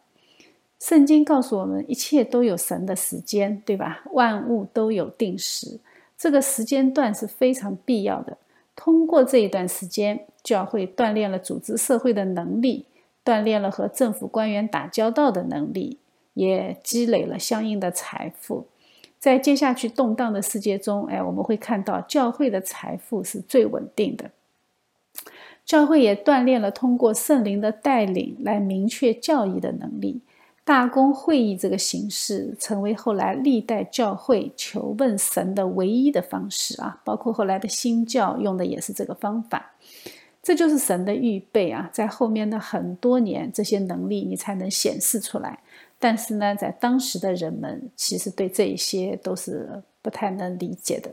[0.81, 4.03] 圣经告诉我们，一切都有神的时间，对吧？
[4.13, 5.79] 万物都有定时，
[6.19, 8.37] 这个时间段是非常必要的。
[8.75, 12.85] 通过这一段时间，教会锻炼了组织社会的能力，
[13.25, 15.99] 锻炼了和政府官员打交道的能力，
[16.35, 18.67] 也积累了相应的财富。
[19.19, 24.31] 在接下去动荡的世界中，哎，我们会看到教会的财富是最稳定的。
[25.65, 30.21] 教会也锻炼了通过圣灵的带领来明确教义的能力。
[30.65, 39.73] 大公会议这个形式成为后来历代教会求问神的唯一的方式啊，包括后来的新教用的也是这个方法。
[40.43, 45.61] 这就是神的预备啊，在后面的很多年，这些能力你才能显示出来。
[45.99, 51.11] 但是呢，在当时的人们其实对这一些都是不太能理解的。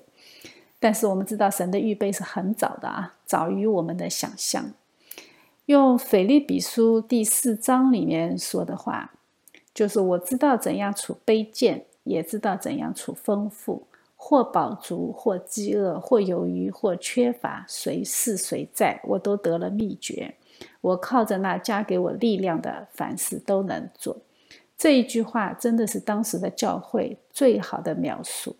[0.79, 4.73] 但是我们知道，神的预备是很早的啊，早于我们的想象。
[5.67, 9.13] 用腓利比书第四章里面说的话。
[9.71, 13.83] 就是我知道怎样处卑贱，也知道怎样处丰富，
[14.21, 20.35] 或饱足，或饥饿，或有余，或缺乏，随是随在，我都得了秘诀。
[20.81, 24.17] 我靠着那加给我力量的，凡事都能做。
[24.77, 28.57] 这一句话真的是当时的教会最好的描述。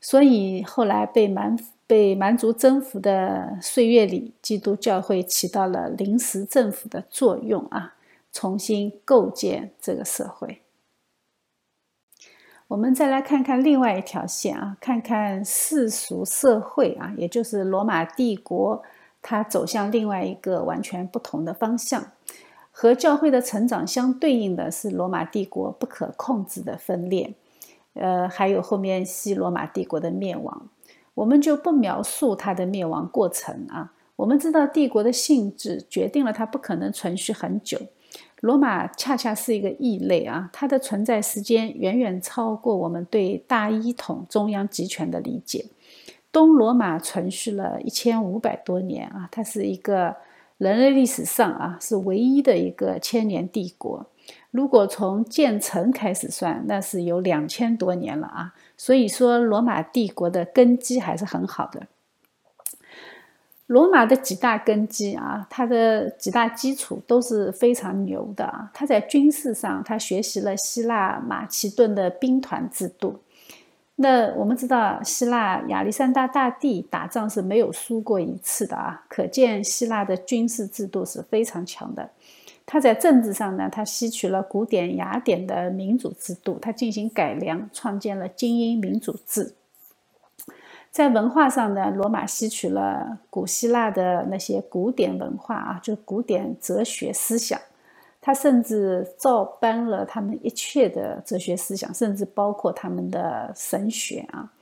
[0.00, 7.96] 所以后来被蛮被蛮族征服的岁月里，基督教会起到了临时政府的作用啊。
[8.32, 10.62] 重新构建这个社会。
[12.70, 18.80] 我们再来看看另外一条线啊，看看世俗社会啊，也就是罗马帝国，
[19.20, 22.12] 它走向另外一个完全不同的方向。
[22.70, 27.34] 和教会的成长相对应的是罗马帝国不可控制的分裂，
[27.94, 30.68] 呃，还有后面西罗马帝国的灭亡。
[31.14, 33.92] 我们就不描述它的灭亡过程啊。
[34.14, 37.76] 我们知道帝国的性质决定了它不可能存续很久。
[38.40, 45.66] 罗马恰恰是一个异类啊，它的存在时间远远超过我们对大一统中央集权的理解。
[46.32, 50.16] 东罗马存续了一千五百多年啊，它是一个
[50.58, 54.06] 人类历史上啊是唯一的一个千年帝国。
[54.50, 58.54] 如果从建成开始算，那是有两千多年了啊。
[58.76, 61.88] 所以说，罗马帝国的根基还是很好的。
[63.70, 68.68] 罗马的几大根基啊，它的几大基础都是非常牛的啊。
[68.74, 73.20] 他在军事上，他学习了希腊马其顿的兵团制度。
[73.94, 82.10] 那我们知道，希腊亚历山大大帝打仗是没有输过一次的啊，可见希腊的军事制度是非常强的。
[82.66, 89.54] 他在政治上呢，他吸取了古典雅典的民主制度，他进行改良，创建了精英民主制。
[90.90, 97.58] 在文化上呢，罗马吸取了古希腊的那些古典文化啊，就是古典哲学思想，
[98.20, 104.52] 他甚至照搬了他们一切的哲学思想，甚至包括他们的神学啊。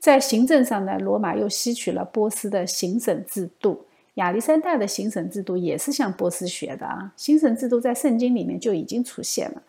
[0.00, 7.12] 在行政上呢，罗马又吸取了波斯的行省制度，亚历山大的行省制度也是向波斯学的啊。
[7.16, 9.62] 行省制度在圣经里面就已经出现了，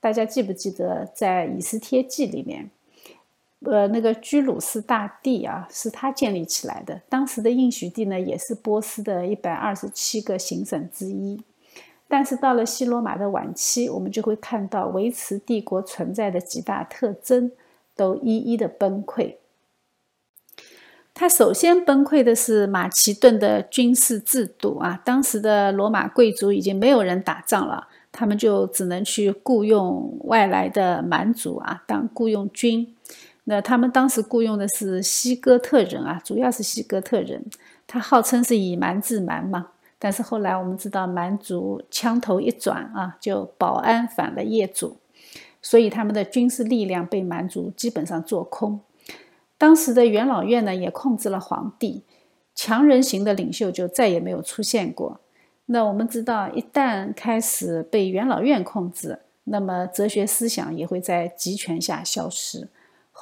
[0.00, 2.70] 大家记不记得在以斯帖记里面？
[3.64, 7.00] 呃，那个居鲁士大帝啊，是他建立起来的。
[7.08, 11.40] 当时的应许地呢，也是波斯的一百二十七个行省之一。
[12.06, 17.50] 但是到了西罗马的晚期，我们就会看到维持帝国存在的几大特征
[17.96, 19.36] 都一一的崩溃。
[21.14, 32.94] 他首先崩溃的是马其顿的军事制度啊，当时的罗马贵族已经没有人打仗了，他们就只能去雇佣外来的蛮族啊当雇佣军。
[33.44, 37.44] 那他们当时雇佣的是西哥特人啊，主要是西哥特人，
[37.86, 39.68] 他号称是以蛮治蛮嘛。
[39.98, 44.96] 但是后来我们知道，蛮族枪头一转啊，就保安反了业主，
[45.62, 48.80] 所以他们的军事力量被蛮族基本上做空。
[49.56, 52.02] 当时的元老院呢，也控制了皇帝，
[52.54, 55.20] 强人型的领袖就再也没有出现过。
[55.66, 62.68] 那我们知道，一旦开始被元老院控制，那么哲学思想也会在集权下消失。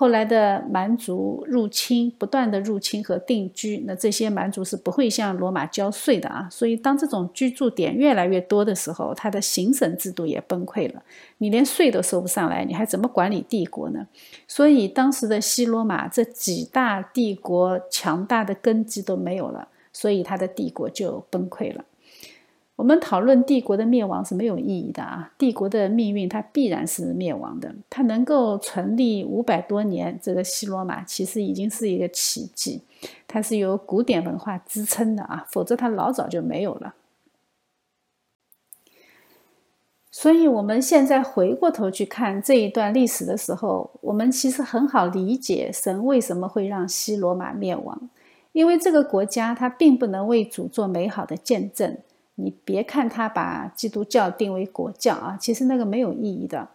[0.02, 6.48] 后来的蛮族入侵，不断的入侵和定居，那这些蛮族是不会向罗马交税的啊。
[6.50, 11.00] 所以当这种居住点越来越多的时候，它的行省制度也崩溃了。
[11.38, 14.08] 你连税都收不上来，你还怎么管理帝国呢？
[14.48, 21.84] 所以当时的西罗马这几大帝国强大的根基都没有了，所以它的帝国就崩溃了。
[22.76, 25.32] 我们讨论帝国的灭亡是没有意义的啊！
[25.38, 27.72] 帝国的命运它必然是灭亡的。
[27.90, 32.82] 它能够存立五百多年，这个西罗马其实已经是一个奇迹。
[33.28, 36.94] 它是由古典文化支撑的啊，否则它老早就没有了。
[40.10, 48.10] 所以，我们现在回过头去看这一段历史的时候，我们其实很好理解神为什么会让西罗马灭亡，
[48.52, 51.98] 因为这个国家它并不能为主做美好的见证。
[52.36, 56.68] 你别看他把基督教定为国教啊，其实那个没有意义的。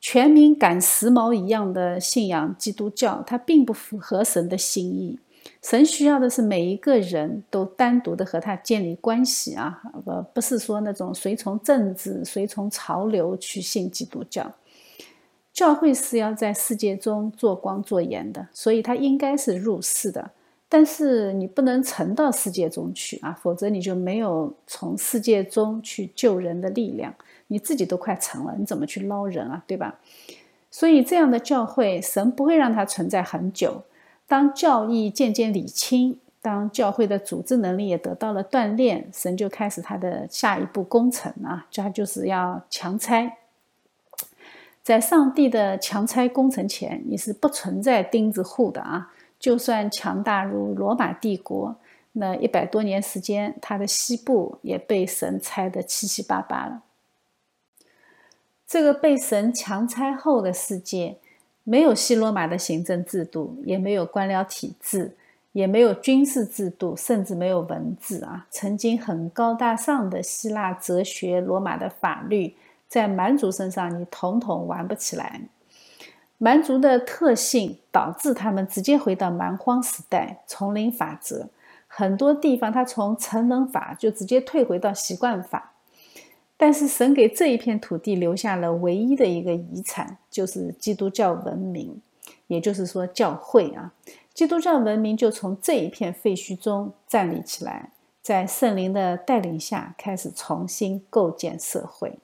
[0.00, 5.18] 全民赶时髦一样的信仰基督教，它并不符合神的心意。
[5.62, 14.52] 神需要的是每一个人都单独的和他建立关系啊，不不是说那种随从政治、随从潮流去信基督教。
[15.52, 20.30] 教会是要在世界中做光做盐的，所以它应该是入世的。
[20.68, 27.14] 但是你不能沉到世界中去啊，否则你就没有从世界中去救人的力量。
[27.48, 29.62] 你自己都快沉了，你怎么去捞人啊？
[29.68, 30.00] 对吧？
[30.68, 33.84] 所以这样的教会，神不会让它存在很久。
[34.26, 43.38] 当教义渐渐理清，当教会的组织能力也得到了锻炼，神就开始他的下一步工程啊，他就是要强拆。
[44.82, 49.12] 在上帝的强拆工程前，你是不存在钉子户的啊。
[49.38, 51.76] 就算强大如罗马帝国，
[52.12, 56.82] 那一百多年时间，它的西部也被神拆得七七八八了。
[58.66, 61.18] 这个被神强拆后的世界，
[61.62, 65.14] 没有西罗马的行政制度，也没有官僚体制，
[65.52, 68.46] 也没有军事制度，甚至没有文字啊！
[68.50, 72.56] 曾经很高大上的希腊哲学、罗马的法律，
[72.88, 75.42] 在蛮族身上，你统统玩不起来。
[76.38, 81.48] 蛮族的特性导致他们直接回到蛮荒时代，丛林法则。
[81.86, 85.72] 很多地方他从成人法就直接退回到习惯法。
[86.58, 92.00] 但是神给这一片土地留下了唯一的一个遗产，就是基督教文明，
[92.46, 93.92] 也就是说教会啊。
[94.32, 97.90] 基督教文明就从这一片废墟中站立起来，
[98.22, 102.18] 在圣灵的带领下开始重新构建社会。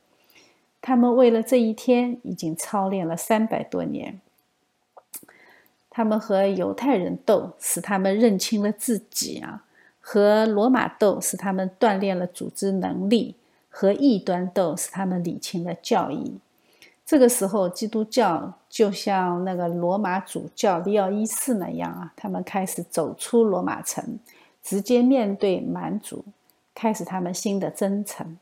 [0.82, 4.20] 他们为了这一天已经操练了三百多年。
[5.88, 9.62] 他们和犹太人斗，使他们认清了自己啊；
[10.00, 13.34] 和罗马斗，使他们锻炼了组织能力；
[13.68, 16.38] 和异端斗，使他们理清了教义。
[17.04, 24.18] 这个时候，基督教就像那个罗马主教利奥一世那样啊，他们开始走出罗马城，
[24.62, 26.24] 直接面对蛮族，
[26.74, 28.38] 开始他们新的征程。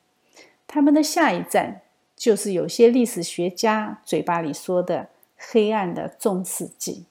[0.66, 1.82] 他们的下一站。
[2.20, 5.08] 就是有些历史学家嘴巴里说的
[5.38, 7.06] 黑暗的中世纪。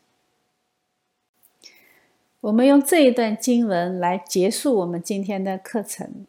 [2.41, 6.27] 我们用这一段经文来结束我们今天的课程。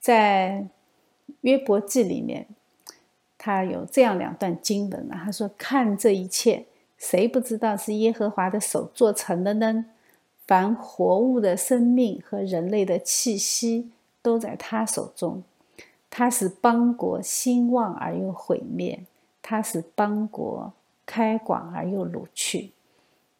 [0.00, 0.66] 在
[1.42, 2.46] 约伯记里面，
[3.36, 6.64] 他有这样两段经文啊，他说：“看这一切，
[6.96, 9.84] 谁不知道是耶和华的手做成的呢？
[10.46, 13.90] 凡活物的生命和人类的气息，
[14.22, 15.42] 都在他手中。”
[16.10, 19.04] 他使邦国兴旺而又毁灭，
[19.42, 20.72] 他使邦国
[21.06, 22.72] 开广而又掳去，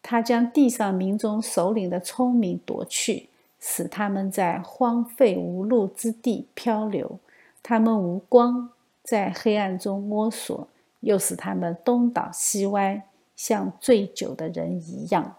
[0.02, 7.18] 他将地上民中首领的聪明夺去，使他们在荒废无路之地漂流，
[7.62, 8.70] 他们无光，
[9.02, 10.68] 在黑暗中摸索，
[11.00, 13.04] 又使他们东倒西歪，
[13.34, 15.36] 像醉酒的人一样。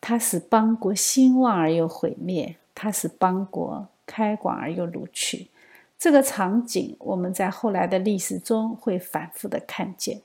[0.00, 5.48] 他使邦国兴旺而又毁灭，他使邦国开广而又掳去。
[6.04, 10.20] 这个场景，我们在后来的历史中会反复的看见。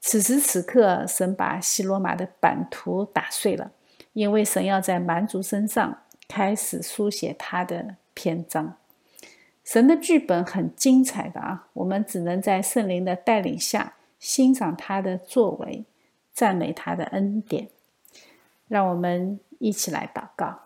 [0.00, 3.70] 此时此刻，神把西罗马的版图打碎了，
[4.14, 8.78] 因为神要在蛮族身上开始书写他的篇章。
[9.62, 15.84] 神的剧本很精彩的啊，我们只能在圣灵的带领下欣赏他的作为，
[16.32, 17.68] 赞美他的恩典。
[18.68, 20.60] 让我们一起来祷告。